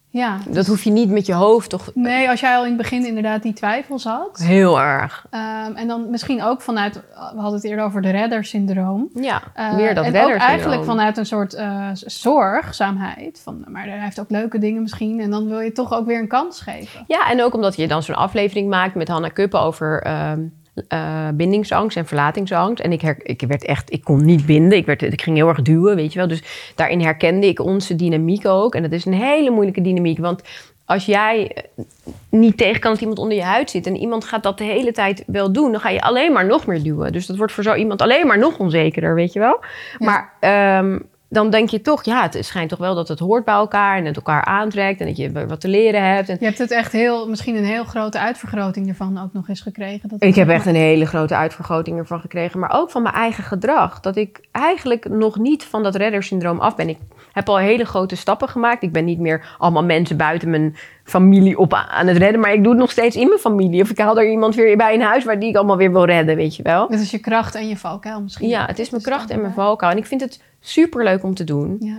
[0.08, 0.38] Ja.
[0.48, 1.90] Dat hoef je niet met je hoofd toch...
[1.94, 4.38] Nee, als jij al in het begin inderdaad die twijfels had.
[4.38, 5.26] Heel erg.
[5.30, 7.00] ehm, en dan misschien ook vanuit, we
[7.40, 9.08] hadden het eerder over de reddersyndroom.
[9.14, 13.40] Ja, Eh, weer dat en ook eigenlijk vanuit een soort eh, zorgzaamheid.
[13.42, 15.20] Van, maar hij heeft ook leuke dingen misschien.
[15.20, 17.04] En dan wil je toch ook weer een kans geven.
[17.06, 20.40] Ja, en ook omdat je dan zo'n aflevering maakt met Hanna Kuppen over ehm,
[20.88, 22.82] eh, bindingsangst en verlatingsangst.
[22.82, 24.78] En ik, her, ik werd echt, ik kon niet binden.
[24.78, 26.28] Ik, werd, ik ging heel erg duwen, weet je wel.
[26.28, 28.74] Dus daarin herkende ik onze dynamiek ook.
[28.74, 30.18] En dat is een hele moeilijke dynamiek.
[30.18, 30.42] Want
[30.84, 31.84] als jij eh,
[32.30, 34.92] niet tegen kan dat iemand onder je huid zit en iemand gaat dat de hele
[34.92, 37.12] tijd wel doen, dan ga je alleen maar nog meer duwen.
[37.12, 39.64] Dus dat wordt voor zo iemand alleen maar nog onzekerder, weet je wel.
[39.98, 40.06] Ja.
[40.06, 40.98] Maar ehm,
[41.34, 44.04] dan denk je toch, ja, het schijnt toch wel dat het hoort bij elkaar en
[44.04, 46.28] het elkaar aantrekt en dat je wat te leren hebt.
[46.28, 49.60] En Je hebt het echt heel, misschien een heel grote uitvergroting ervan ook nog eens
[49.60, 50.08] gekregen.
[50.08, 52.60] Dat Ik heb echt een hele grote uitvergroting ervan gekregen.
[52.60, 54.00] Maar ook van mijn eigen gedrag.
[54.00, 56.88] Dat ik eigenlijk nog niet van dat reddersyndroom af ben.
[56.88, 56.98] Ik
[57.32, 58.82] heb al hele grote stappen gemaakt.
[58.82, 62.40] Ik ben niet meer allemaal mensen buiten mijn familie op aan het redden.
[62.40, 63.82] Maar ik doe het nog steeds in mijn familie.
[63.82, 66.04] Of ik haal er iemand weer bij in huis waar die ik allemaal weer wil
[66.04, 66.88] redden, weet je wel.
[66.88, 68.48] Het is je kracht en je valkuil misschien.
[68.48, 69.92] Ja, het is mijn Dat kracht en mijn valkuil.
[69.92, 71.76] En ik vind het super leuk om te doen.
[71.80, 71.96] Ja.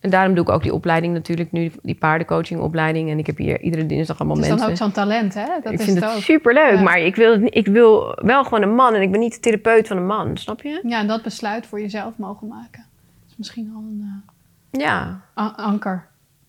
[0.00, 3.10] En daarom doe ik ook die opleiding natuurlijk nu, die paardencoachingopleiding.
[3.10, 4.68] En ik heb hier iedere dinsdag allemaal Het is mensen.
[4.76, 5.46] dan ook zo'n talent, hè?
[5.62, 6.22] Dat ik is vind het het ook.
[6.22, 6.80] super leuk, Ja.
[6.82, 9.86] maar ik wil, ik wil wel gewoon een man en ik ben niet de therapeut
[9.88, 10.80] van een man, snap je?
[10.82, 12.84] Ja, en dat besluit voor jezelf mogen maken.
[13.20, 14.22] Dat is misschien al een
[14.70, 16.06] Ja, eh, a- anker.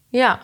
[0.10, 0.40] ja.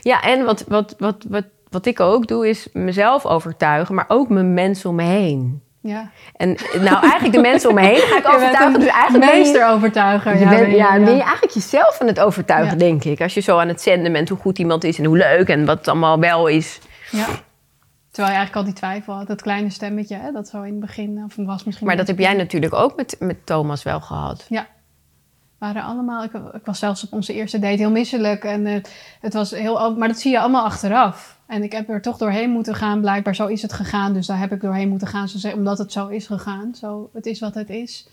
[0.00, 4.28] Ja, en wat, wat, wat, wat, wat ik ook doe is mezelf overtuigen, maar ook
[4.28, 5.62] mijn mensen om me heen.
[5.80, 6.10] Ja.
[6.36, 8.80] En nou, eigenlijk de mensen om me heen ga ik overtuigen.
[8.80, 10.32] Dus eigenlijk ben je, meesterovertuiger.
[10.34, 11.04] je ja, bent, ben je, ja, ja.
[11.04, 12.78] ben je eigenlijk jezelf aan het overtuigen, Ja.
[12.78, 13.20] denk ik.
[13.20, 15.64] Als je zo aan het zenden bent hoe goed iemand is en hoe leuk en
[15.64, 16.78] wat het allemaal wel is.
[17.10, 17.26] Ja.
[18.10, 19.26] Terwijl je eigenlijk al die twijfel had.
[19.26, 20.32] Dat kleine stemmetje, hè?
[20.32, 21.86] Dat zo in het begin, of was misschien...
[21.86, 24.46] Maar dat heb jij natuurlijk ook met, met Thomas wel gehad.
[24.48, 24.66] Ja.
[25.58, 26.24] Waren allemaal...
[26.24, 28.44] Ik, ik was zelfs op onze eerste date heel misselijk.
[28.44, 28.82] En eh,
[29.20, 29.96] het was heel...
[29.96, 31.38] Maar dat zie je allemaal achteraf.
[31.46, 33.00] En ik heb er toch doorheen moeten gaan.
[33.00, 34.12] Blijkbaar zo is het gegaan.
[34.12, 35.28] Dus daar heb ik doorheen moeten gaan.
[35.28, 36.74] Zo, omdat het zo is gegaan.
[36.74, 38.08] Zo, het is wat het is.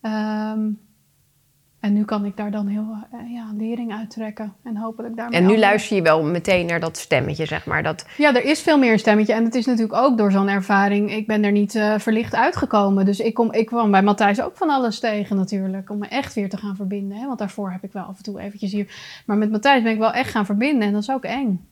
[0.00, 0.68] Ehm,
[1.86, 4.52] en nu kan ik daar dan heel eh, ja, lering uittrekken.
[4.62, 5.40] En hopelijk daarmee...
[5.40, 7.82] En nu luister je wel meteen naar dat stemmetje, zeg maar.
[7.82, 9.32] Dat, Ja, er is veel meer een stemmetje.
[9.32, 11.12] En het is natuurlijk ook door zo'n ervaring.
[11.12, 13.04] Ik ben er niet eh, verlicht uitgekomen.
[13.04, 15.90] Dus ik, kom, ik kwam bij Matthijs ook van alles tegen natuurlijk.
[15.90, 17.18] Om me echt weer te gaan verbinden.
[17.18, 17.26] Hè?
[17.26, 19.22] Want daarvoor heb ik wel af en toe eventjes hier.
[19.26, 20.86] Maar met Matthijs ben ik wel echt gaan verbinden.
[20.86, 21.66] En dat is ook eng.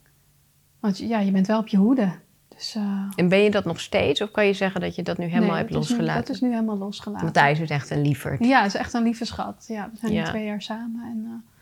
[0.80, 2.08] Want ja, je bent wel op je hoede.
[2.56, 2.82] Dus, eh,
[3.16, 4.20] en ben je dat nog steeds?
[4.20, 6.24] Of kan je zeggen dat je dat nu helemaal nee, hebt losgelaten?
[6.24, 7.24] dat is nu helemaal losgelaten.
[7.24, 8.44] Matthijs is echt een lieverd.
[8.44, 9.64] Ja, het is echt een lieve schat.
[9.68, 11.02] Ja, we zijn nu twee jaar samen.
[11.04, 11.52] En, eh,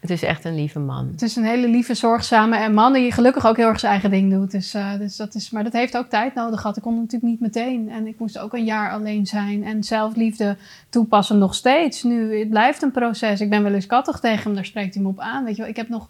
[0.00, 1.08] Het is echt een lieve man.
[1.10, 4.10] Het is een hele lieve, zorgzame en man die gelukkig ook heel erg zijn eigen
[4.10, 4.50] ding doet.
[4.50, 6.76] Dus, eh, dus dat is, maar dat heeft ook tijd nodig gehad.
[6.76, 7.90] Ik kon natuurlijk niet meteen.
[7.90, 9.64] En ik moest ook een jaar alleen zijn.
[9.64, 10.56] En zelfliefde
[10.88, 12.02] toepassen nog steeds.
[12.02, 13.40] Nu, het blijft een proces.
[13.40, 15.44] Ik ben wel eens kattig tegen hem, daar spreekt hij me op aan.
[15.44, 16.08] Weet je wel, ik heb, nog,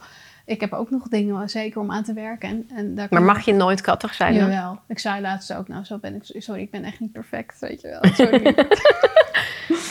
[0.51, 2.49] ik heb ook nog dingen zeker om aan te werken.
[2.49, 4.35] En, en daar Maar mag je nooit kattig zijn?
[4.35, 4.79] Jawel.
[4.89, 7.81] Ik zei laatst ook, nou zo ben ik, sorry, ik ben echt niet perfect, weet
[7.81, 8.13] je wel.
[8.27, 8.55] Sorry.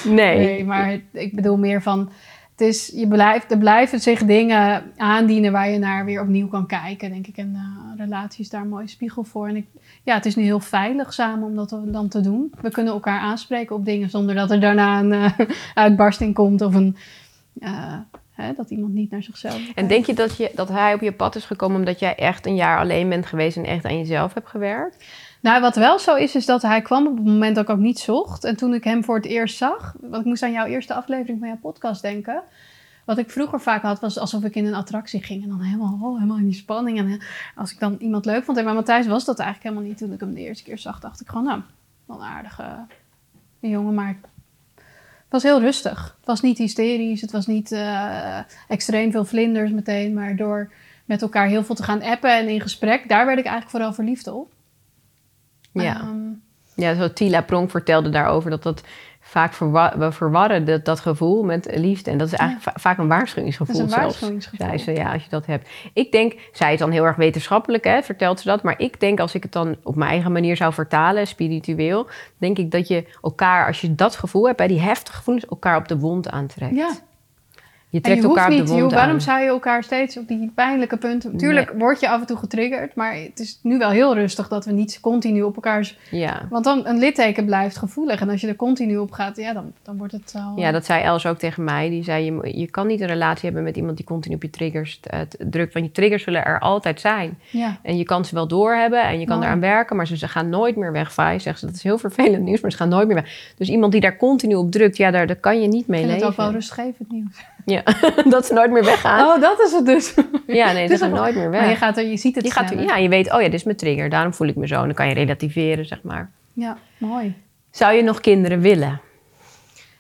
[0.04, 0.38] Nee.
[0.38, 2.12] Nee, maar het- ik bedoel meer van.
[2.52, 6.68] Het is, je blijft, er blijven zich dingen aandienen waar je naar weer opnieuw kan
[6.68, 7.38] kijken, denk ik.
[7.38, 9.48] En eh, relatie is daar een mooie spiegel voor.
[9.48, 9.66] En ik,
[10.04, 12.54] ja, het is nu heel veilig samen om dat dan te doen.
[12.62, 15.32] We kunnen elkaar aanspreken op dingen zonder dat er daarna een eh,
[15.74, 16.96] uitbarsting komt of een,
[17.60, 17.94] eh,
[18.42, 19.72] hè, dat iemand niet naar zichzelf.
[19.76, 22.46] En denk je dat, je dat hij op je pad is gekomen omdat jij echt
[22.46, 25.06] een jaar alleen bent geweest en echt aan jezelf hebt gewerkt?
[25.42, 27.78] Nou, wat wel zo is, is dat hij kwam op het moment dat ik ook
[27.78, 28.44] niet zocht.
[28.44, 31.40] En toen ik hem voor het eerst zag, want ik moest aan jouw eerste aflevering
[31.40, 32.44] van jouw podcast denken.
[33.06, 35.44] Wat ik vroeger vaak had, was alsof ik in een attractie ging.
[35.44, 36.98] En dan helemaal, oh, helemaal in die spanning.
[36.98, 37.20] En eh,
[37.56, 38.58] als ik dan iemand leuk vond.
[38.58, 40.00] En bij Matthijs was dat eigenlijk helemaal niet.
[40.00, 41.62] Toen ik hem de eerste keer zag, dacht ik gewoon, nou,
[42.06, 42.86] wel een aardige
[43.60, 43.94] jongen.
[43.94, 44.20] Maar
[45.30, 46.16] was heel rustig.
[46.18, 47.22] Het was niet hysterisch.
[47.22, 50.14] Het was niet eh, extreem veel vlinders meteen.
[50.14, 50.72] Maar door
[51.06, 53.94] met elkaar heel veel te gaan appen en in gesprek, daar werd ik eigenlijk vooral
[53.94, 54.52] verliefd op.
[55.72, 56.00] Ja.
[56.00, 56.18] Ehm,
[56.76, 58.84] Ja, zo Tila Pronk vertelde daarover dat dat
[59.30, 62.12] vaak verwa we verwarren dat, dat gevoel met liefde.
[62.12, 63.76] En dat is eigenlijk va- vaak een waarschuwingsgevoel.
[63.76, 64.68] Dat is een zelfs, waarschuwingsgevoel.
[64.68, 65.70] zei ze, ja, als je dat hebt.
[65.94, 68.64] Ik denk, zij is dan heel erg wetenschappelijk, hè, vertelt ze dat.
[68.64, 72.08] Maar ik denk, als ik het dan op mijn eigen manier zou vertalen, spiritueel,
[72.38, 75.78] denk ik dat je elkaar, als je dat gevoel hebt, bij die heftige gevoelens, elkaar
[75.78, 76.76] op de wond aantrekt.
[76.76, 76.92] Ja.
[77.92, 80.28] Je En trekt je elkaar niet, de joh, wond waarom zou je elkaar steeds op
[80.28, 81.38] die pijnlijke punten...
[81.38, 84.66] Tuurlijk word je af en toe getriggerd, maar het is nu wel heel rustig dat
[84.66, 85.98] we niet continu op elkaars...
[86.12, 86.48] Ja.
[86.50, 89.74] Want dan, een litteken blijft gevoelig en als je er continu op gaat, ja, dan,
[89.84, 90.54] dan wordt het al...
[90.56, 91.90] Ja, dat zei Els ook tegen mij.
[91.90, 94.50] Die zei, je, je kan niet een relatie hebben met iemand die continu op je
[94.50, 95.20] triggers eh,
[95.50, 95.74] drukt.
[95.74, 97.38] Want je triggers zullen er altijd zijn.
[97.50, 97.78] Ja.
[97.82, 100.50] En je kan ze wel doorhebben en je kan eraan werken, maar ze, ze gaan
[100.50, 101.14] nooit meer weg.
[101.14, 103.54] Vai, zegt ze, dat is heel vervelend nieuws, maar ze gaan nooit meer weg.
[103.58, 106.00] Dus iemand die daar continu op drukt, ja, daar, daar kan je niet Ik mee
[106.00, 106.44] vind het leven.
[106.44, 107.46] ook wel rustgevend nieuws.
[107.70, 107.84] Ja,
[108.30, 109.26] dat ze nooit meer weggaan.
[109.36, 110.14] Oh, dat is het dus.
[110.48, 111.60] ja, nee, ook- nooit meer weg.
[111.62, 112.86] Maar je, gaat er, je ziet het je, gaat, sneller.
[112.86, 114.76] ja, je weet, oh ja, dit is mijn trigger, daarom voel ik me zo.
[114.76, 116.32] En dan kan je relativeren, zeg maar.
[116.54, 117.36] Ja, mooi.
[117.72, 119.02] Zou je nog kinderen willen?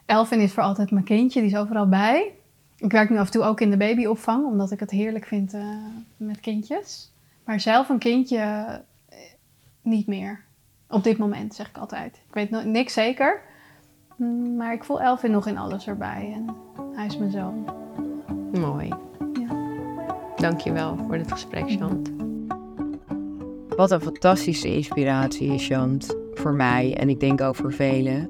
[0.05, 2.31] Elvin is voor altijd mijn kindje, die is overal bij.
[2.77, 5.53] Ik werk nu af en toe ook in de babyopvang, omdat ik het heerlijk vind
[5.53, 5.61] eh,
[6.17, 7.11] met kindjes.
[7.45, 9.17] Maar zelf een kindje eh,
[9.81, 10.43] niet meer.
[10.89, 12.15] Op dit moment, zeg ik altijd.
[12.27, 13.41] Ik weet no- niks zeker.
[14.57, 16.31] Maar ik voel Elvin nog in alles erbij.
[16.35, 16.55] En
[16.95, 17.65] hij is mijn zoon.
[18.59, 18.87] Mooi.
[19.33, 19.55] Ja.
[20.35, 22.11] Dankjewel voor dit gesprek, Chant.
[23.75, 28.29] Wat een fantastische inspiratie is Jant voor mij en ik denk ook voor velen.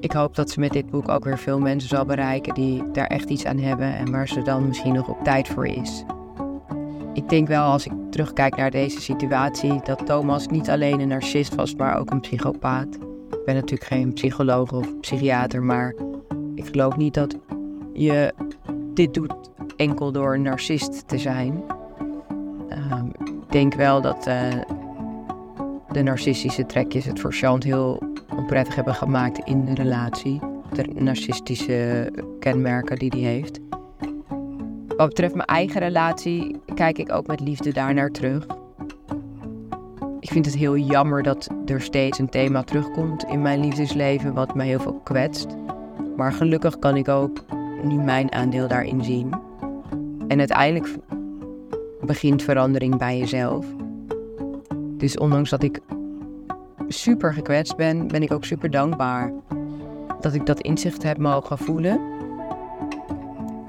[0.00, 3.06] Ik hoop dat ze met dit boek ook weer veel mensen zal bereiken die daar
[3.06, 6.04] echt iets aan hebben en waar ze dan misschien nog op tijd voor is.
[7.12, 11.54] Ik denk wel als ik terugkijk naar deze situatie dat Thomas niet alleen een narcist
[11.54, 12.98] was, maar ook een psychopaat.
[13.30, 15.94] Ik ben natuurlijk geen psycholoog of psychiater, maar
[16.54, 17.36] ik geloof niet dat
[17.92, 18.34] je
[18.94, 19.34] dit doet
[19.76, 21.64] enkel door een narcist te zijn.
[22.68, 24.48] Ehm, ik denk wel dat eh,
[25.92, 28.02] de narcistische trekjes het voor Chant heel
[28.36, 30.40] onprettig hebben gemaakt in de relatie.
[30.72, 33.60] De narcistische kenmerken die hij heeft.
[34.96, 38.46] Wat betreft mijn eigen relatie kijk ik ook met liefde daar naar terug.
[40.20, 44.54] Ik vind het heel jammer dat er steeds een thema terugkomt in mijn liefdesleven wat
[44.54, 45.46] mij heel veel kwetst.
[46.16, 47.44] Maar gelukkig kan ik ook
[47.82, 49.30] nu mijn aandeel daarin zien.
[50.28, 50.96] En uiteindelijk
[52.00, 53.66] begint verandering bij jezelf.
[54.96, 55.80] Dus ondanks dat ik
[56.88, 59.32] super gekwetst ben, ben ik ook super dankbaar
[60.20, 62.00] dat ik dat inzicht heb mogen voelen.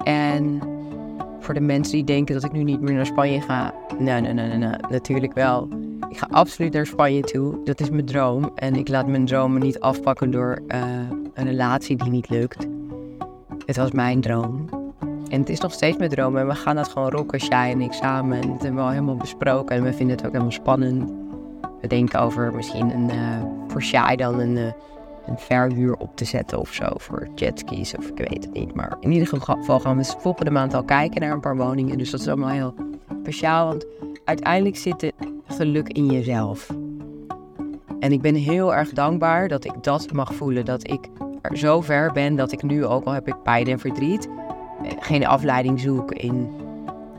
[0.03, 0.59] En
[1.39, 4.33] voor de mensen die denken dat ik nu niet meer naar Spanje ga, nee, nee,
[4.33, 5.67] nee, nee, natuurlijk wel.
[6.11, 7.63] Ik ga absoluut naar Spanje toe.
[7.63, 8.51] Dat is mijn droom.
[8.55, 10.81] En ik laat mijn dromen niet afpakken door eh,
[11.33, 12.67] een relatie die niet lukt.
[13.65, 14.65] Het was mijn droom.
[15.29, 16.37] En het is nog steeds mijn droom.
[16.37, 18.41] En we gaan dat gewoon rocken, Shai en ik samen.
[18.41, 19.75] En dat hebben we al helemaal besproken.
[19.75, 21.11] En we vinden het ook helemaal spannend.
[21.81, 24.71] We denken over misschien een, eh, voor Shai dan een, eh,
[25.25, 26.85] een verhuur op te zetten of zo.
[26.95, 28.73] Voor jetskis of ik weet het niet.
[28.73, 31.97] Maar in ieder geval gaan we volgende maand al kijken naar een paar woningen.
[31.97, 32.73] Dus dat is allemaal heel
[33.21, 33.67] speciaal.
[33.67, 33.85] Want
[34.25, 35.13] uiteindelijk zit het
[35.51, 36.69] geluk in jezelf.
[37.99, 40.65] En ik ben heel erg dankbaar dat ik dat mag voelen.
[40.65, 41.09] Dat ik
[41.41, 44.29] er zo ver ben dat ik nu, ook al heb ik pijn en verdriet,
[44.99, 46.49] geen afleiding zoek in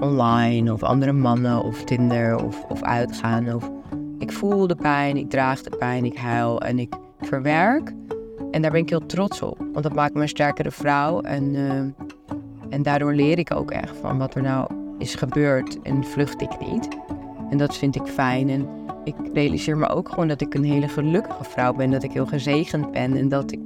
[0.00, 3.54] online of andere mannen of Tinder of, of uitgaan.
[3.54, 3.70] Of,
[4.18, 7.92] ik voel de pijn, ik draag de pijn, ik huil en ik verwerk.
[8.50, 11.20] En daar ben ik heel trots op, want dat maakt me een sterkere vrouw.
[11.20, 12.06] En, eh,
[12.68, 16.60] en daardoor leer ik ook echt van wat er nou is gebeurd en vlucht ik
[16.60, 16.88] niet.
[17.52, 18.48] En dat vind ik fijn.
[18.48, 18.68] En
[19.04, 21.90] ik realiseer me ook gewoon dat ik een hele gelukkige vrouw ben.
[21.90, 23.60] Dat ik heel gezegend ben en dat ik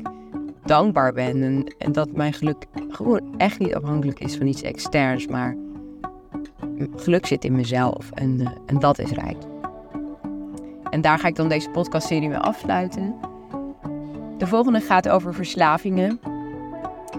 [0.65, 1.67] dankbaar ben.
[1.79, 5.27] En, dat mijn geluk gewoon echt niet afhankelijk is van iets externs.
[5.27, 5.57] Maar
[6.97, 9.43] geluk zit in mezelf en, eh, en dat is rijk.
[10.91, 13.15] En daar ga ik dan deze podcastserie mee afsluiten.
[14.39, 16.21] De volgende gaat over verslavingen.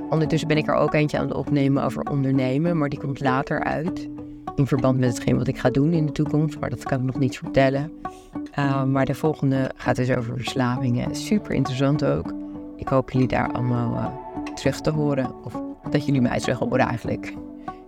[0.09, 3.63] Ondertussen ben ik er ook eentje aan het opnemen over ondernemen, maar die komt later
[3.63, 4.16] uit.
[4.57, 7.05] In verband met hetgeen wat ik ga doen in de toekomst, maar dat kan ik
[7.05, 7.91] nog niet vertellen.
[8.59, 11.15] Uh, maar de volgende gaat dus over verslavingen.
[11.15, 12.33] Super interessant ook.
[12.75, 14.07] Ik hoop jullie daar allemaal uh,
[14.53, 15.43] terug te horen.
[15.43, 17.33] Of dat jullie mij terug horen eigenlijk.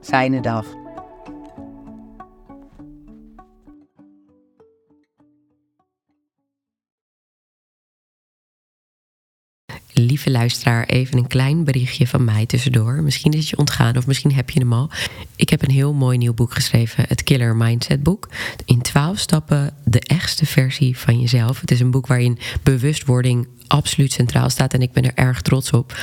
[0.01, 0.65] Fijne dag.
[10.05, 13.03] Lieve luisteraar, even een klein berichtje van mij tussendoor.
[13.03, 14.89] Misschien is het je ontgaan of misschien heb je hem al.
[15.35, 18.29] Ik heb een heel mooi nieuw boek geschreven, het Killer Mindset boek.
[18.65, 21.61] In twaalf 12 stappen de echtste versie van jezelf.
[21.61, 25.71] Het is een boek waarin bewustwording absoluut centraal staat en ik ben er erg trots
[25.71, 25.97] op.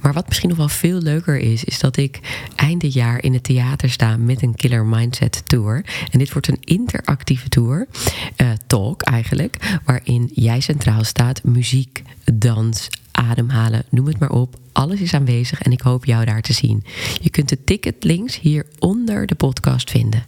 [0.00, 2.20] Maar wat misschien nog wel veel leuker is, is dat ik
[2.56, 5.84] eind dit jaar in het theater sta met een Killer Mindset Tour.
[6.10, 7.86] En dit wordt een interactieve tour,
[8.36, 12.02] uh, talk eigenlijk, waarin jij centraal staat, muziek,
[12.34, 14.56] dans, ademhalen, noem het maar op.
[14.72, 16.84] Alles is aanwezig en ik hoop jou daar te zien.
[17.20, 20.24] Je kunt de ticketlinks hier onder de podcast vinden.